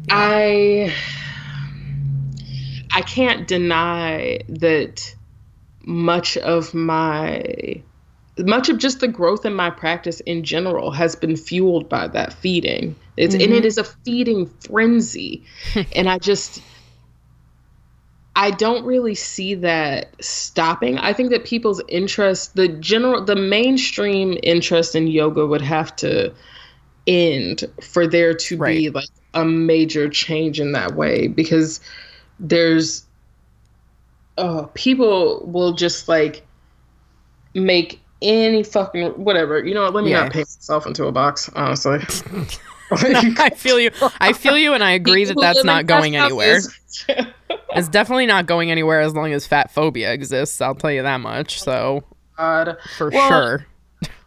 [0.08, 0.16] yeah.
[0.16, 0.94] I
[2.94, 5.16] I can't deny that
[5.82, 7.82] much of my
[8.38, 12.34] much of just the growth in my practice in general has been fueled by that
[12.34, 12.96] feeding.
[13.18, 13.44] It's mm-hmm.
[13.44, 13.82] and it mm-hmm.
[13.82, 15.44] a feeding frenzy.
[15.96, 16.62] and I just
[18.36, 20.98] I don't really see that stopping.
[20.98, 26.34] I think that people's interest, the general, the mainstream interest in yoga would have to
[27.06, 28.78] end for there to right.
[28.78, 31.80] be like a major change in that way because
[32.40, 33.06] there's,
[34.38, 36.44] oh, people will just like
[37.54, 39.64] make any fucking whatever.
[39.64, 39.94] You know what?
[39.94, 40.24] Let me yeah.
[40.24, 42.00] not paint myself into a box, honestly.
[43.40, 43.92] I feel you.
[44.20, 46.60] I feel you, and I agree that that's not going anywhere.
[47.08, 50.62] it's definitely not going anywhere as long as fat phobia exists.
[50.62, 51.62] I'll tell you that much.
[51.62, 52.04] So,
[52.38, 52.78] God.
[52.98, 53.68] for well, sure.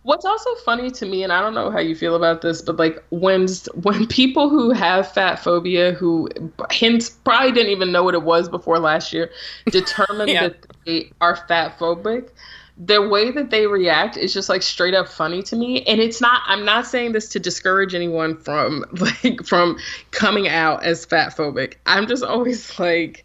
[0.03, 2.77] What's also funny to me, and I don't know how you feel about this, but
[2.77, 3.49] like when
[3.83, 6.29] when people who have fat phobia, who
[6.71, 9.31] hints probably didn't even know what it was before last year,
[9.67, 10.49] determine yeah.
[10.49, 12.29] that they are fat phobic,
[12.79, 15.83] the way that they react is just like straight up funny to me.
[15.85, 19.79] And it's not i'm not saying this to discourage anyone from like from
[20.11, 21.75] coming out as fat phobic.
[21.87, 23.25] I'm just always like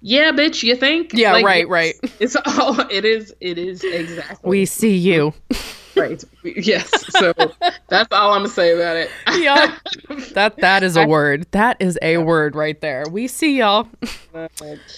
[0.00, 1.12] yeah bitch you think?
[1.14, 1.94] Yeah like, right right.
[2.20, 5.32] it's all it is it is exactly we see you.
[5.94, 6.24] Right.
[6.42, 6.88] Yes.
[7.18, 7.34] So
[7.88, 9.10] that's all i'm gonna say about it.
[9.36, 9.76] Yeah.
[10.32, 11.46] That that is a word.
[11.50, 13.04] That is a word right there.
[13.10, 13.86] We see y'all.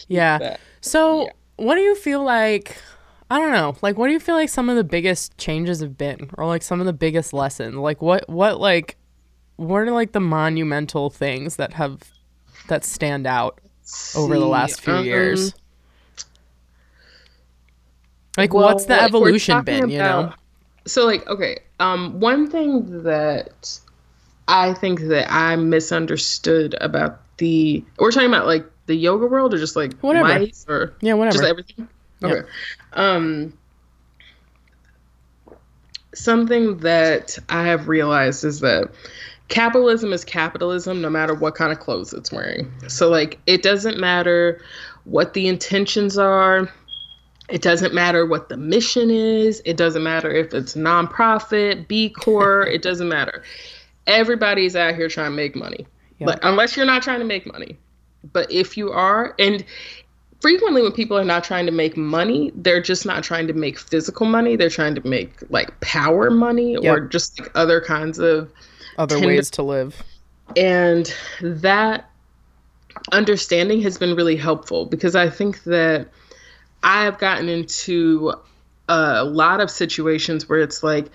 [0.07, 0.57] Yeah.
[0.81, 2.77] so what do you feel like
[3.31, 3.77] I don't know.
[3.83, 6.63] Like, what do you feel like some of the biggest changes have been, or like
[6.63, 7.75] some of the biggest lessons?
[7.77, 8.97] Like, what, what, like,
[9.57, 12.03] what are like the monumental things that have
[12.69, 13.61] that stand out
[14.17, 15.55] over the last few um, years?
[18.37, 19.89] Like, well, what's the evolution been?
[19.89, 20.35] You know.
[20.87, 23.79] So, like, okay, um, one thing that
[24.49, 29.59] I think that I misunderstood about the we're talking about like the yoga world or
[29.59, 31.89] just like whatever life or yeah whatever just everything
[32.23, 32.37] Okay.
[32.37, 32.47] Yep.
[32.93, 33.53] Um,
[36.15, 38.91] something that I have realized is that
[39.49, 42.73] capitalism is capitalism no matter what kind of clothes it's wearing.
[42.89, 44.61] So, like, it doesn't matter
[45.05, 46.71] what the intentions are.
[47.51, 49.61] It doesn't matter what the mission is.
[49.65, 52.69] It doesn't matter if it's nonprofit, B Corp.
[52.73, 53.43] it doesn't matter.
[54.07, 55.87] Everybody's out here trying to make money.
[56.19, 56.27] Yep.
[56.27, 57.77] But unless you're not trying to make money.
[58.33, 59.63] But if you are, and
[60.45, 63.79] frequently when people are not trying to make money, they're just not trying to make
[63.79, 64.57] physical money.
[64.57, 66.85] They're trying to make like power money yep.
[66.85, 68.53] or just like other kinds of
[68.99, 70.03] other tender- ways to live.
[70.55, 72.11] And that
[73.11, 76.09] understanding has been really helpful because I think that
[76.83, 78.35] I have gotten into
[78.87, 81.07] a lot of situations where it's like,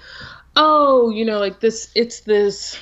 [0.55, 2.79] oh, you know, like this, it's this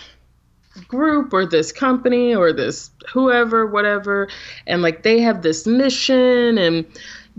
[0.87, 4.27] group or this company or this whoever whatever
[4.65, 6.85] and like they have this mission and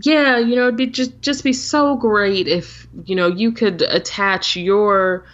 [0.02, 3.82] yeah you know it'd be just just be so great if you know you could
[3.82, 5.24] attach your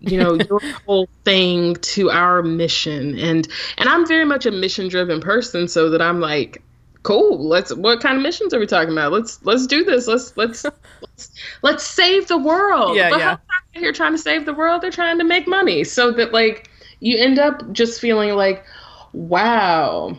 [0.00, 3.18] you know your whole thing to our mission.
[3.18, 3.48] And
[3.78, 6.62] and i'm very much a mission driven person so that i'm like
[7.02, 9.12] cool let's what kind of missions are we talking about?
[9.12, 10.08] Let's let's do this.
[10.08, 10.64] Let's let's
[11.00, 11.30] let's,
[11.62, 12.96] let's save the world.
[12.96, 13.36] Yeah but yeah.
[13.72, 14.82] here trying to save the world?
[14.82, 15.84] They're trying to make money.
[15.84, 16.70] So that like
[17.04, 18.64] you end up just feeling like,
[19.12, 20.16] wow,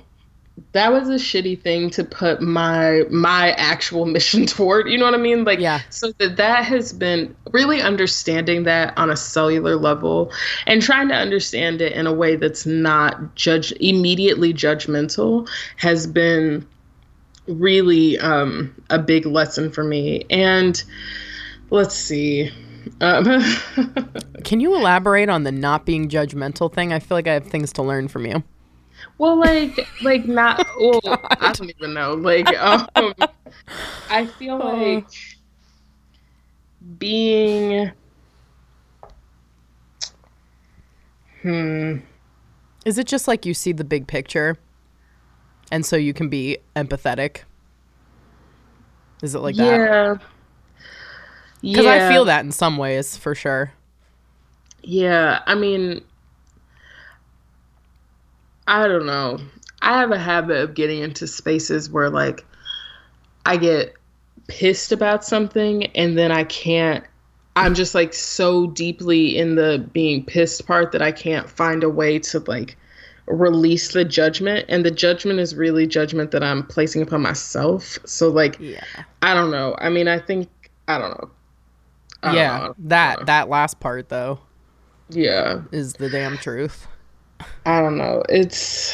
[0.71, 5.15] that was a shitty thing to put my my actual mission toward you know what
[5.15, 5.43] i mean?
[5.43, 5.81] Like yeah.
[5.89, 10.31] so that that has been really understanding that on a cellular level
[10.67, 16.65] and trying to understand it in a way that's not judge immediately judgmental has been
[17.47, 20.25] really um, a big lesson for me.
[20.29, 20.81] And
[21.69, 22.51] let's see
[23.01, 23.43] um,
[24.43, 26.93] Can you elaborate on the not being judgmental thing?
[26.93, 28.43] I feel like I have things to learn from you.
[29.17, 30.65] Well, like, like not.
[30.79, 32.13] Well, I don't even know.
[32.13, 32.88] Like, um,
[34.09, 34.75] I feel oh.
[34.75, 35.07] like
[36.97, 37.91] being.
[41.41, 41.97] Hmm.
[42.86, 44.57] Is it just like you see the big picture,
[45.71, 47.41] and so you can be empathetic?
[49.21, 49.65] Is it like yeah.
[49.65, 49.77] that?
[49.77, 50.17] Yeah.
[51.66, 52.07] Because yeah.
[52.07, 53.74] I feel that in some ways, for sure.
[54.84, 56.03] Yeah, I mean,
[58.68, 59.39] I don't know.
[59.82, 62.45] I have a habit of getting into spaces where, like,
[63.47, 63.95] I get
[64.47, 67.03] pissed about something and then I can't.
[67.55, 71.89] I'm just like so deeply in the being pissed part that I can't find a
[71.89, 72.78] way to like
[73.28, 77.97] release the judgment and the judgment is really judgment that I'm placing upon myself.
[78.05, 78.84] So like yeah.
[79.22, 79.76] I don't know.
[79.80, 80.49] I mean, I think
[80.88, 81.30] I don't know
[82.34, 83.26] yeah, know, that know.
[83.26, 84.39] that last part though.
[85.09, 86.88] Yeah, is the damn truth.
[87.65, 88.23] I don't know.
[88.30, 88.93] It's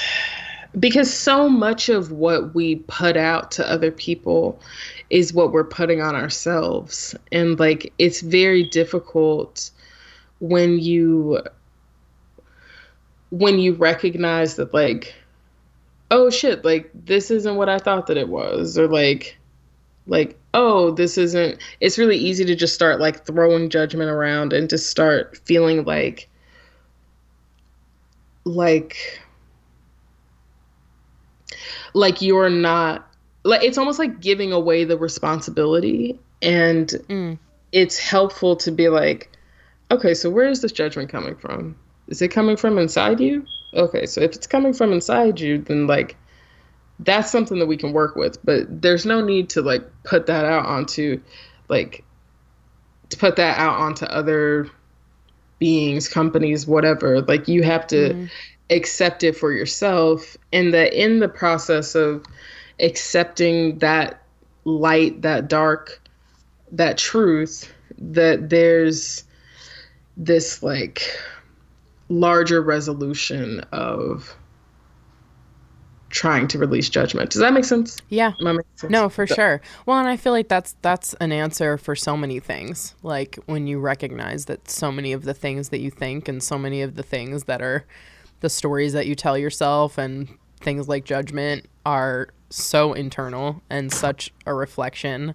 [0.80, 4.60] because so much of what we put out to other people
[5.10, 9.72] is what we're putting on ourselves, and like it's very difficult
[10.40, 11.42] when you
[13.32, 15.14] when you recognize that like
[16.12, 19.38] oh shit like this isn't what i thought that it was or like
[20.12, 24.70] like oh this isn't it's really easy to just start like throwing judgment around and
[24.70, 26.30] to start feeling like
[28.44, 29.22] like
[31.94, 33.08] like you're not
[33.46, 37.40] like it's almost like giving away the responsibility and mm.
[37.72, 39.32] it's helpful to be like
[39.92, 41.74] okay so where is this judgment coming from
[42.08, 45.88] is it coming from inside you okay so if it's coming from inside you then
[45.88, 46.18] like
[47.02, 50.46] that's something that we can work with but there's no need to like put that
[50.46, 51.20] out onto
[51.68, 52.04] like
[53.12, 54.70] to put that out onto other
[55.62, 57.22] beings, companies, whatever.
[57.22, 58.26] Like you have to mm-hmm.
[58.72, 60.36] accept it for yourself.
[60.52, 62.26] And that in the process of
[62.80, 64.24] accepting that
[64.66, 66.02] light, that dark,
[66.72, 69.24] that truth, that there's
[70.18, 71.04] this like
[72.10, 74.36] larger resolution of
[76.12, 77.32] trying to release judgment.
[77.32, 77.98] Does that make sense?
[78.10, 78.34] Yeah.
[78.76, 78.92] Sense?
[78.92, 79.36] No, for so.
[79.36, 79.62] sure.
[79.86, 82.96] Well, and I feel like that's that's an answer for so many things.
[83.02, 86.58] Like when you recognize that so many of the things that you think and so
[86.58, 87.86] many of the things that are
[88.42, 90.28] the stories that you tell yourself and
[90.60, 95.34] things like judgment are so internal and such a reflection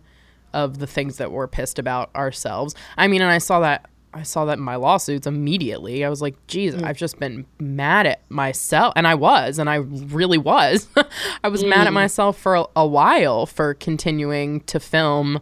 [0.52, 2.74] of the things that we're pissed about ourselves.
[2.96, 6.04] I mean, and I saw that I saw that in my lawsuits immediately.
[6.04, 6.82] I was like, geez, mm.
[6.84, 8.94] I've just been mad at myself.
[8.96, 10.88] And I was, and I really was.
[11.44, 11.68] I was mm.
[11.68, 11.94] mad at mm.
[11.94, 15.40] myself for a, a, while for continuing to film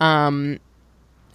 [0.00, 0.58] um,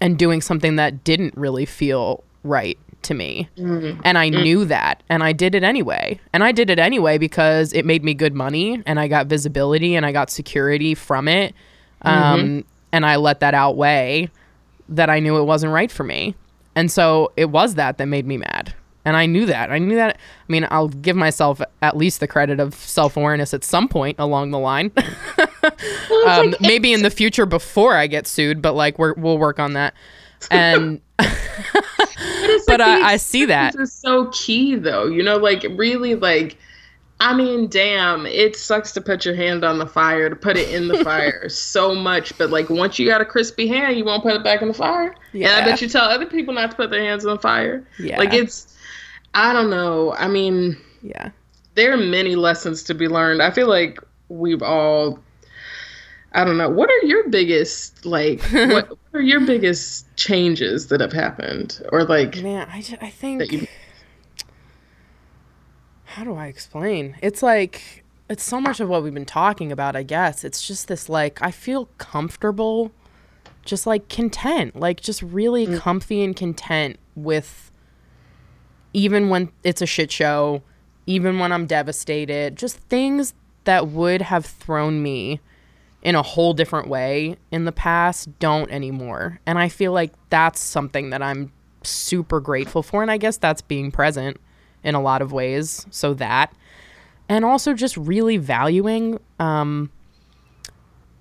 [0.02, 3.50] and doing something that didn't really feel right to me.
[3.58, 4.02] Mm.
[4.04, 4.42] And I mm.
[4.42, 5.04] knew that.
[5.10, 6.20] And I did it anyway.
[6.34, 9.96] And I did it anyway because it made me good money and I got visibility
[9.96, 11.54] and I got security from it.
[12.02, 12.60] Um, mm-hmm.
[12.92, 14.30] And I let that outweigh
[14.90, 16.36] that I knew it wasn't right for me.
[16.80, 18.74] And so it was that that made me mad.
[19.04, 19.70] And I knew that.
[19.70, 20.16] I knew that.
[20.16, 24.18] I mean, I'll give myself at least the credit of self awareness at some point
[24.18, 24.94] along the line.
[26.10, 29.38] well, um, like, maybe in the future before I get sued, but like we will
[29.38, 29.94] work on that.
[30.52, 33.76] And but I, I see that.
[33.76, 35.08] Is so key, though.
[35.08, 36.58] You know, like really, like
[37.22, 40.70] I mean, damn, it sucks to put your hand on the fire, to put it
[40.74, 42.38] in the fire so much.
[42.38, 44.74] But like once you got a crispy hand, you won't put it back in the
[44.74, 45.16] fire.
[45.34, 45.50] Yeah.
[45.50, 47.86] And I bet you tell other people not to put their hands on the fire.
[48.00, 48.18] Yeah.
[48.18, 48.78] Like it's,
[49.34, 50.14] I don't know.
[50.14, 51.32] I mean, yeah.
[51.76, 53.42] There are many lessons to be learned.
[53.42, 54.00] I feel like
[54.30, 55.20] we've all,
[56.34, 56.70] I don't know.
[56.70, 61.82] What are your biggest, like, what, what are your biggest changes that have happened?
[61.92, 63.40] Or like, man, I, just, I think.
[63.40, 63.68] That you,
[66.10, 67.16] how do I explain?
[67.22, 70.44] It's like it's so much of what we've been talking about, I guess.
[70.44, 72.92] It's just this like I feel comfortable,
[73.64, 75.78] just like content, like just really mm.
[75.78, 77.72] comfy and content with
[78.92, 80.64] even when it's a shit show,
[81.06, 83.36] even when I'm devastated, just things
[83.66, 85.40] that would have thrown me
[86.02, 89.42] in a whole different way in the past don't anymore.
[89.46, 91.52] And I feel like that's something that I'm
[91.84, 94.38] super grateful for and I guess that's being present
[94.84, 95.86] in a lot of ways.
[95.90, 96.54] So that,
[97.28, 99.92] and also just really valuing um,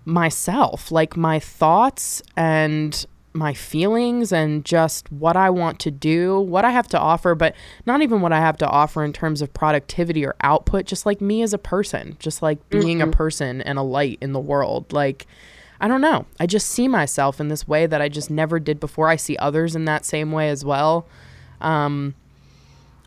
[0.04, 6.64] myself, like my thoughts and my feelings and just what I want to do, what
[6.64, 7.54] I have to offer, but
[7.86, 11.20] not even what I have to offer in terms of productivity or output, just like
[11.20, 13.10] me as a person, just like being mm-hmm.
[13.10, 14.92] a person and a light in the world.
[14.92, 15.26] Like,
[15.80, 16.26] I don't know.
[16.40, 19.08] I just see myself in this way that I just never did before.
[19.08, 21.06] I see others in that same way as well.
[21.60, 22.14] Um,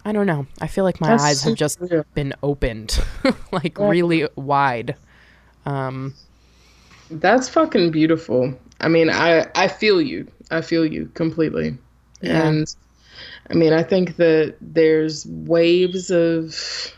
[0.04, 0.48] I don't know.
[0.60, 1.80] I feel like my That's eyes have just
[2.14, 3.00] been opened,
[3.52, 3.90] like yeah.
[3.90, 4.96] really wide.
[5.66, 6.16] Um,
[7.10, 8.58] That's fucking beautiful.
[8.80, 10.28] I mean, I I feel you.
[10.50, 11.78] I feel you completely.
[12.22, 12.48] Yeah.
[12.48, 12.76] And
[13.50, 16.94] I mean, I think that there's waves of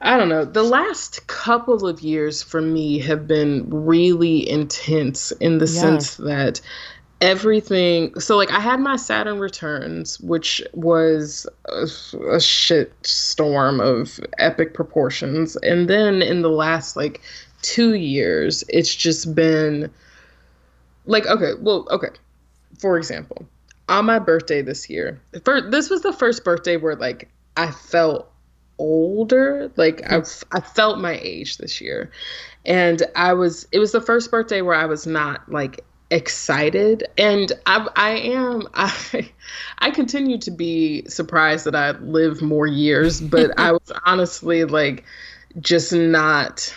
[0.00, 0.44] I don't know.
[0.44, 5.80] The last couple of years for me have been really intense in the yeah.
[5.80, 6.60] sense that
[7.22, 11.86] everything so like i had my saturn returns which was a,
[12.32, 15.56] a shit storm of epic proportions.
[15.56, 17.20] And then in the last like
[17.62, 19.88] two years it's just been
[21.06, 22.08] like okay well okay
[22.80, 23.46] for example
[23.88, 28.32] on my birthday this year for this was the first birthday where like i felt
[28.78, 30.22] older like i hmm.
[30.50, 32.10] i felt my age this year.
[32.66, 37.04] And i was it was the first birthday where i was not like excited.
[37.18, 39.30] And I, I am I
[39.78, 45.04] I continue to be surprised that I live more years but I was honestly like
[45.60, 46.74] just not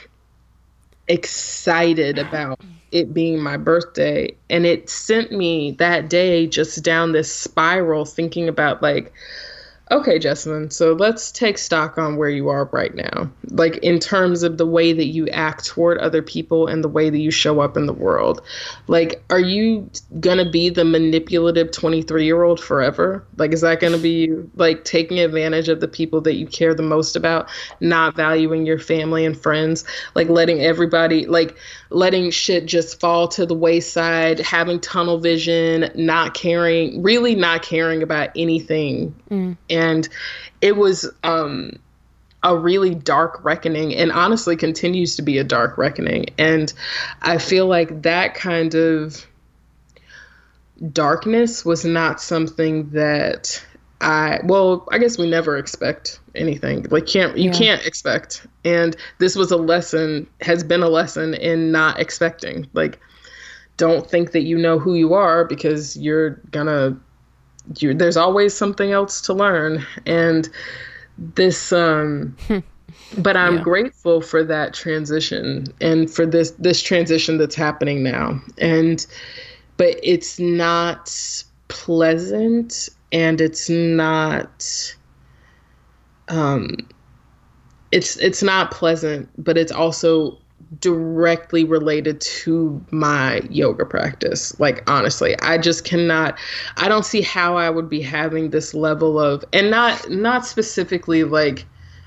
[1.07, 2.59] excited about
[2.91, 4.33] it being my birthday.
[4.49, 9.13] And it sent me that day just down this spiral thinking about like
[9.91, 10.73] Okay, Jessamyn.
[10.73, 13.29] So let's take stock on where you are right now.
[13.49, 17.11] Like in terms of the way that you act toward other people and the way
[17.11, 18.41] that you show up in the world.
[18.87, 19.87] Like, are you
[20.39, 23.23] to be the manipulative 23 year old forever?
[23.37, 24.49] Like, is that to be you?
[24.55, 27.47] like taking advantage of the people that you care the most about,
[27.79, 31.55] not valuing your family and friends, like letting everybody, like,
[31.91, 38.01] letting shit just fall to the wayside, having tunnel vision, not caring, really not caring
[38.01, 39.13] about anything.
[39.29, 40.09] Mm and
[40.61, 41.71] it was um,
[42.43, 46.73] a really dark reckoning and honestly continues to be a dark reckoning and
[47.21, 49.25] i feel like that kind of
[50.91, 53.63] darkness was not something that
[54.01, 56.85] I well, I guess we never expect anything.
[56.89, 57.57] Like can't you yeah.
[57.57, 58.45] can't expect.
[58.65, 62.67] And this was a lesson has been a lesson in not expecting.
[62.73, 62.99] Like
[63.77, 66.97] don't think that you know who you are because you're gonna
[67.77, 69.85] you there's always something else to learn.
[70.05, 70.49] And
[71.17, 72.35] this um
[73.17, 73.63] but I'm yeah.
[73.63, 78.39] grateful for that transition and for this this transition that's happening now.
[78.57, 79.05] And
[79.77, 81.13] but it's not
[81.67, 84.95] pleasant and it's not
[86.27, 86.75] um
[87.91, 90.37] it's it's not pleasant but it's also
[90.79, 94.57] directly related to my yoga practice.
[94.59, 96.37] Like honestly i just cannot
[96.77, 101.23] i don't see how i would be having this level of and not not specifically
[101.23, 101.65] like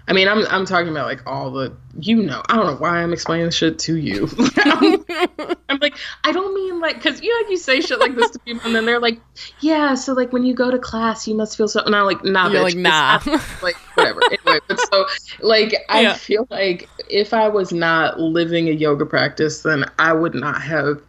[0.09, 2.43] I mean, I'm I'm talking about like all the you know.
[2.49, 4.27] I don't know why I'm explaining shit to you.
[4.57, 5.05] I'm,
[5.69, 8.31] I'm, like, I don't mean like because you know like you say shit like this
[8.31, 9.21] to people and then they're like,
[9.61, 9.95] yeah.
[9.95, 11.83] So like when you go to class, you must feel so.
[11.83, 13.21] And I'm like, nah, You're bitch, like nah,
[13.63, 14.21] like whatever.
[14.25, 15.07] anyway, but so
[15.41, 16.15] like I yeah.
[16.15, 21.03] feel like if I was not living a yoga practice, then I would not have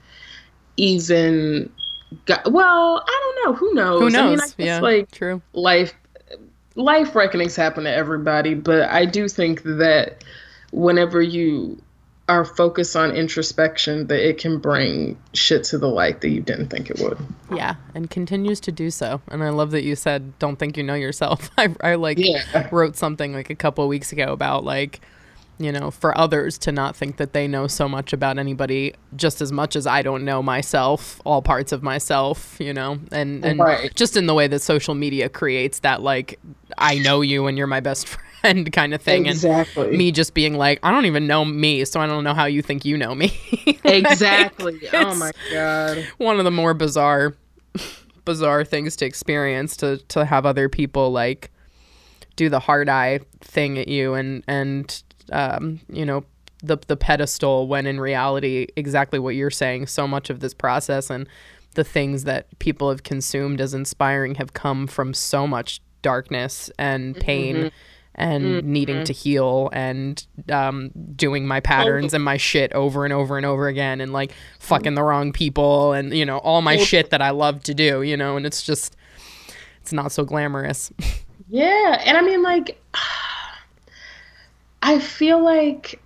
[0.76, 1.72] even
[2.26, 2.52] got.
[2.52, 3.58] Well, I don't know.
[3.58, 4.02] Who knows?
[4.02, 4.16] Who knows?
[4.16, 5.42] I mean, I guess, yeah, like true.
[5.54, 5.94] Life
[6.80, 10.24] life reckonings happen to everybody, but I do think that
[10.72, 11.82] whenever you
[12.30, 16.68] are focused on introspection, that it can bring shit to the light that you didn't
[16.68, 17.18] think it would.
[17.54, 19.20] Yeah, and continues to do so.
[19.30, 22.70] And I love that you said, "Don't think you know yourself." I, I like yeah.
[22.72, 25.02] wrote something like a couple weeks ago about like
[25.60, 29.42] you know, for others to not think that they know so much about anybody just
[29.42, 33.60] as much as I don't know myself, all parts of myself, you know, and, and
[33.60, 33.94] right.
[33.94, 36.40] just in the way that social media creates that, like,
[36.78, 38.08] I know you and you're my best
[38.42, 39.26] friend kind of thing.
[39.26, 39.90] Exactly.
[39.90, 42.46] And me just being like, I don't even know me, so I don't know how
[42.46, 43.38] you think you know me.
[43.84, 44.80] exactly.
[44.94, 46.08] oh my God.
[46.20, 47.36] One of the more bizarre,
[48.24, 51.52] bizarre things to experience to, to have other people like
[52.38, 56.24] do the hard eye thing at you and, and, um, you know,
[56.62, 59.88] the the pedestal when in reality, exactly what you're saying.
[59.88, 61.28] So much of this process and
[61.76, 67.16] the things that people have consumed as inspiring have come from so much darkness and
[67.16, 67.56] pain.
[67.56, 67.68] Mm-hmm.
[68.16, 68.74] And mm-hmm.
[68.74, 73.46] needing to heal and um, doing my patterns and my shit over and over and
[73.46, 77.22] over again, and like fucking the wrong people, and you know all my shit that
[77.22, 78.98] I love to do, you know, and it's just,
[79.82, 80.92] it's not so glamorous.
[81.50, 82.80] Yeah, and I mean, like,
[84.82, 86.02] I feel like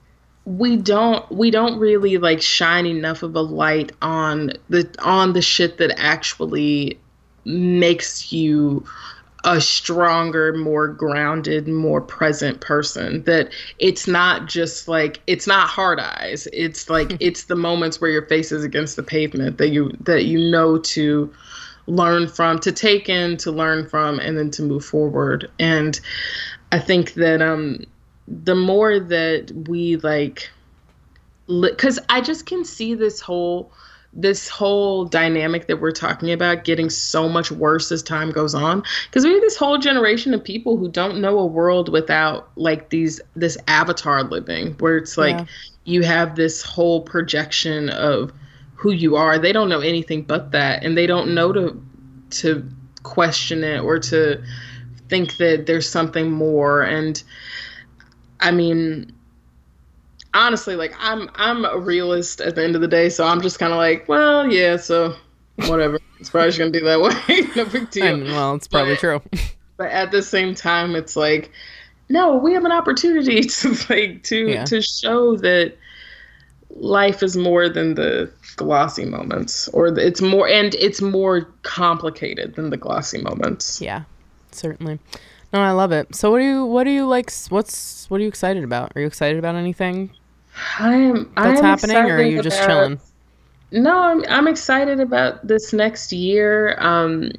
[0.46, 5.42] we don't we don't really like shine enough of a light on the on the
[5.42, 7.00] shit that actually
[7.46, 8.86] makes you
[9.46, 13.24] a stronger, more grounded, more present person.
[13.24, 16.48] That it's not just like it's not hard eyes.
[16.54, 20.26] It's like it's the moments where your face is against the pavement that you that
[20.26, 21.34] you know to
[21.88, 25.52] learn from, to take in, to learn from, and then to move forward.
[25.60, 26.00] And
[26.72, 27.80] I think that um
[28.28, 30.50] the more that we like
[31.48, 33.72] because i just can see this whole
[34.16, 38.84] this whole dynamic that we're talking about getting so much worse as time goes on.
[39.06, 42.90] Because we have this whole generation of people who don't know a world without like
[42.90, 45.46] these this avatar living where it's like yeah.
[45.86, 48.32] you have this whole projection of
[48.76, 49.40] who you are.
[49.40, 51.84] They don't know anything but that and they don't know to
[52.30, 52.70] to
[53.02, 54.42] question it or to
[55.10, 56.84] think that there's something more.
[56.84, 57.22] And
[58.44, 59.14] I mean,
[60.34, 63.58] honestly, like I'm I'm a realist at the end of the day, so I'm just
[63.58, 65.16] kind of like, well, yeah, so
[65.68, 65.98] whatever.
[66.20, 67.42] it's probably just gonna be that way.
[67.56, 68.22] no big deal.
[68.26, 69.22] Well, it's probably but, true.
[69.78, 71.52] but at the same time, it's like,
[72.10, 74.66] no, we have an opportunity to like to yeah.
[74.66, 75.78] to show that
[76.76, 82.56] life is more than the glossy moments, or the, it's more and it's more complicated
[82.56, 83.80] than the glossy moments.
[83.80, 84.04] Yeah,
[84.52, 85.00] certainly.
[85.54, 86.16] No, I love it.
[86.16, 88.92] So what do you what do you like what's what are you excited about?
[88.96, 90.10] Are you excited about anything?
[90.80, 93.00] I'm that's I'm happening or are you just about, chilling?
[93.72, 96.76] No, I'm I'm excited about this next year.
[96.80, 97.32] Um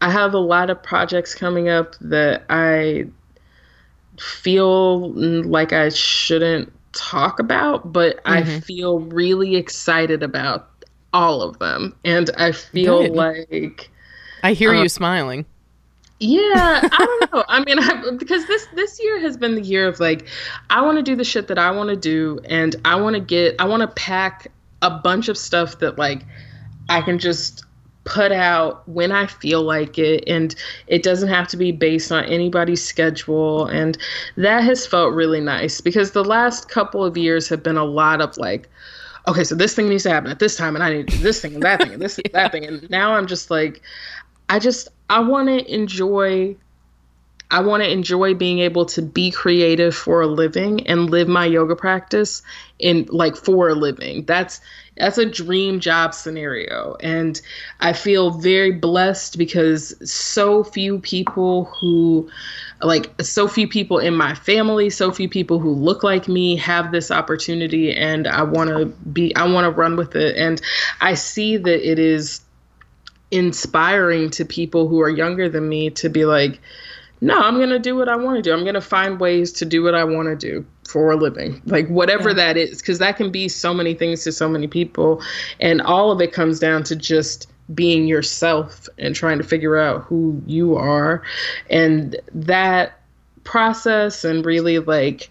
[0.00, 3.06] I have a lot of projects coming up that I
[4.18, 8.32] feel like I shouldn't talk about, but mm-hmm.
[8.32, 10.68] I feel really excited about
[11.12, 11.94] all of them.
[12.04, 13.12] And I feel Good.
[13.12, 13.90] like
[14.44, 15.44] I hear um, you smiling.
[16.22, 17.44] Yeah, I don't know.
[17.48, 20.26] I mean, I, because this this year has been the year of like,
[20.70, 23.20] I want to do the shit that I want to do, and I want to
[23.20, 24.50] get, I want to pack
[24.80, 26.24] a bunch of stuff that like
[26.88, 27.64] I can just
[28.04, 30.54] put out when I feel like it, and
[30.86, 33.98] it doesn't have to be based on anybody's schedule, and
[34.36, 38.20] that has felt really nice because the last couple of years have been a lot
[38.20, 38.68] of like
[39.28, 41.22] okay, so this thing needs to happen at this time, and I need to do
[41.22, 42.22] this thing and that thing and this yeah.
[42.26, 42.64] and that thing.
[42.64, 43.82] And now I'm just like,
[44.48, 46.56] I just I want to enjoy
[47.52, 51.44] I want to enjoy being able to be creative for a living and live my
[51.44, 52.40] yoga practice
[52.78, 54.24] in like for a living.
[54.24, 54.62] That's
[54.96, 57.40] that's a dream job scenario and
[57.80, 62.30] I feel very blessed because so few people who
[62.80, 66.90] like so few people in my family, so few people who look like me have
[66.90, 70.60] this opportunity and I want to be I want to run with it and
[71.02, 72.40] I see that it is
[73.32, 76.60] inspiring to people who are younger than me to be like
[77.22, 78.52] no, I'm going to do what I want to do.
[78.52, 81.62] I'm going to find ways to do what I want to do for a living,
[81.66, 82.34] like whatever yeah.
[82.34, 85.22] that is, because that can be so many things to so many people.
[85.60, 90.02] And all of it comes down to just being yourself and trying to figure out
[90.02, 91.22] who you are.
[91.70, 93.00] And that
[93.44, 95.30] process and really like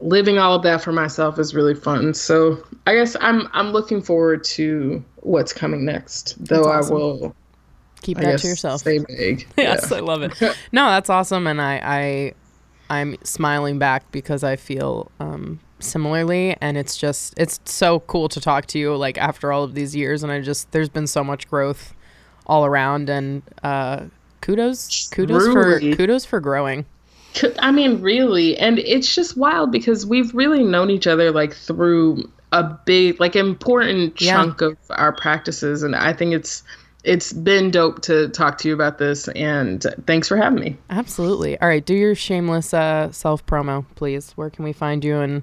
[0.00, 2.14] living all of that for myself is really fun.
[2.14, 6.34] So I guess I'm I'm looking forward to what's coming next.
[6.44, 6.96] Though awesome.
[6.96, 7.36] I will
[8.02, 8.80] keep that to yourself.
[8.80, 9.46] Stay big.
[9.56, 9.98] yes, yeah.
[9.98, 10.32] I love it.
[10.72, 12.32] No, that's awesome, and I, I
[12.90, 18.40] I'm smiling back because I feel um, similarly, and it's just it's so cool to
[18.40, 21.22] talk to you like after all of these years, and I just there's been so
[21.22, 21.94] much growth
[22.46, 24.06] all around, and uh,
[24.40, 25.92] kudos kudos Truly.
[25.92, 26.86] for kudos for growing.
[27.58, 32.24] I mean, really, and it's just wild because we've really known each other like through
[32.52, 34.68] a big, like important chunk yeah.
[34.68, 36.62] of our practices, and I think it's
[37.04, 40.76] it's been dope to talk to you about this and thanks for having me.
[40.90, 41.58] Absolutely.
[41.60, 44.32] All right do your shameless uh, self promo please.
[44.32, 45.42] Where can we find you and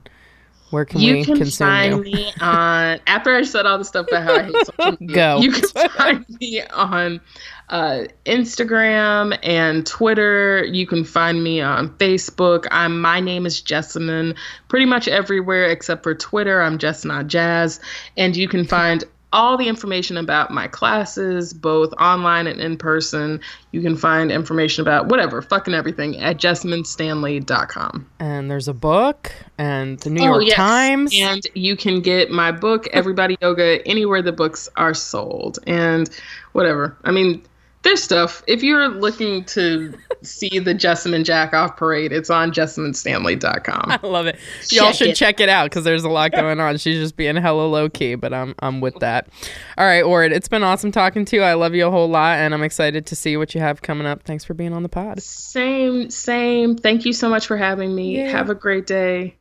[0.76, 2.12] where can you we can consume find you?
[2.12, 5.16] me on after I said all the stuff about how I hate social media.
[5.16, 5.40] Go.
[5.40, 7.22] You can find me on
[7.70, 10.66] uh, Instagram and Twitter.
[10.66, 12.68] You can find me on Facebook.
[12.72, 14.36] I'm my name is Jessamyn.
[14.68, 16.62] Pretty much everywhere except for Twitter.
[16.62, 17.80] I'm just not jazz.
[18.18, 23.42] And you can find all the information about my classes, both online and in person.
[23.72, 28.10] You can find information about whatever, fucking everything at jessamynstanley.com.
[28.20, 30.56] And there's a book and the New oh, York yes.
[30.56, 31.16] Times.
[31.20, 35.60] And you can get my book, Every Body Yoga, anywhere the books are sold.
[35.68, 36.10] And
[36.54, 36.96] whatever.
[37.04, 37.44] I mean,
[37.86, 38.44] there's stuff.
[38.48, 44.00] If you're looking to see the Jessamyn Jack Off parade, it's on jessamynstanley.com.
[44.04, 44.38] I love it.
[44.72, 45.16] Y'all should it.
[45.16, 46.78] check it out because there's a lot going on.
[46.78, 49.30] She's just being hella low key, but I'm I'm with that.
[49.78, 51.44] All right, Ord, it's been awesome talking to you.
[51.44, 54.08] I love you a whole lot, and I'm excited to see what you have coming
[54.08, 54.24] up.
[54.24, 55.22] Thanks for being on the pod.
[55.22, 56.76] Same, same.
[56.76, 58.18] Thank you so much for having me.
[58.18, 58.30] Yeah.
[58.30, 59.38] Have a great day.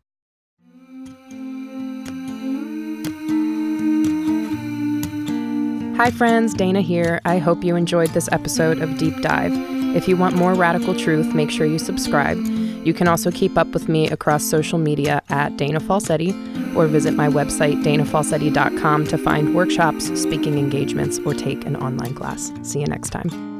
[5.96, 7.20] Hi, friends, Dana here.
[7.24, 9.52] I hope you enjoyed this episode of Deep Dive.
[9.94, 12.36] If you want more radical truth, make sure you subscribe.
[12.84, 16.34] You can also keep up with me across social media at Dana Falsetti
[16.74, 22.52] or visit my website, danafalsetti.com, to find workshops, speaking engagements, or take an online class.
[22.62, 23.53] See you next time.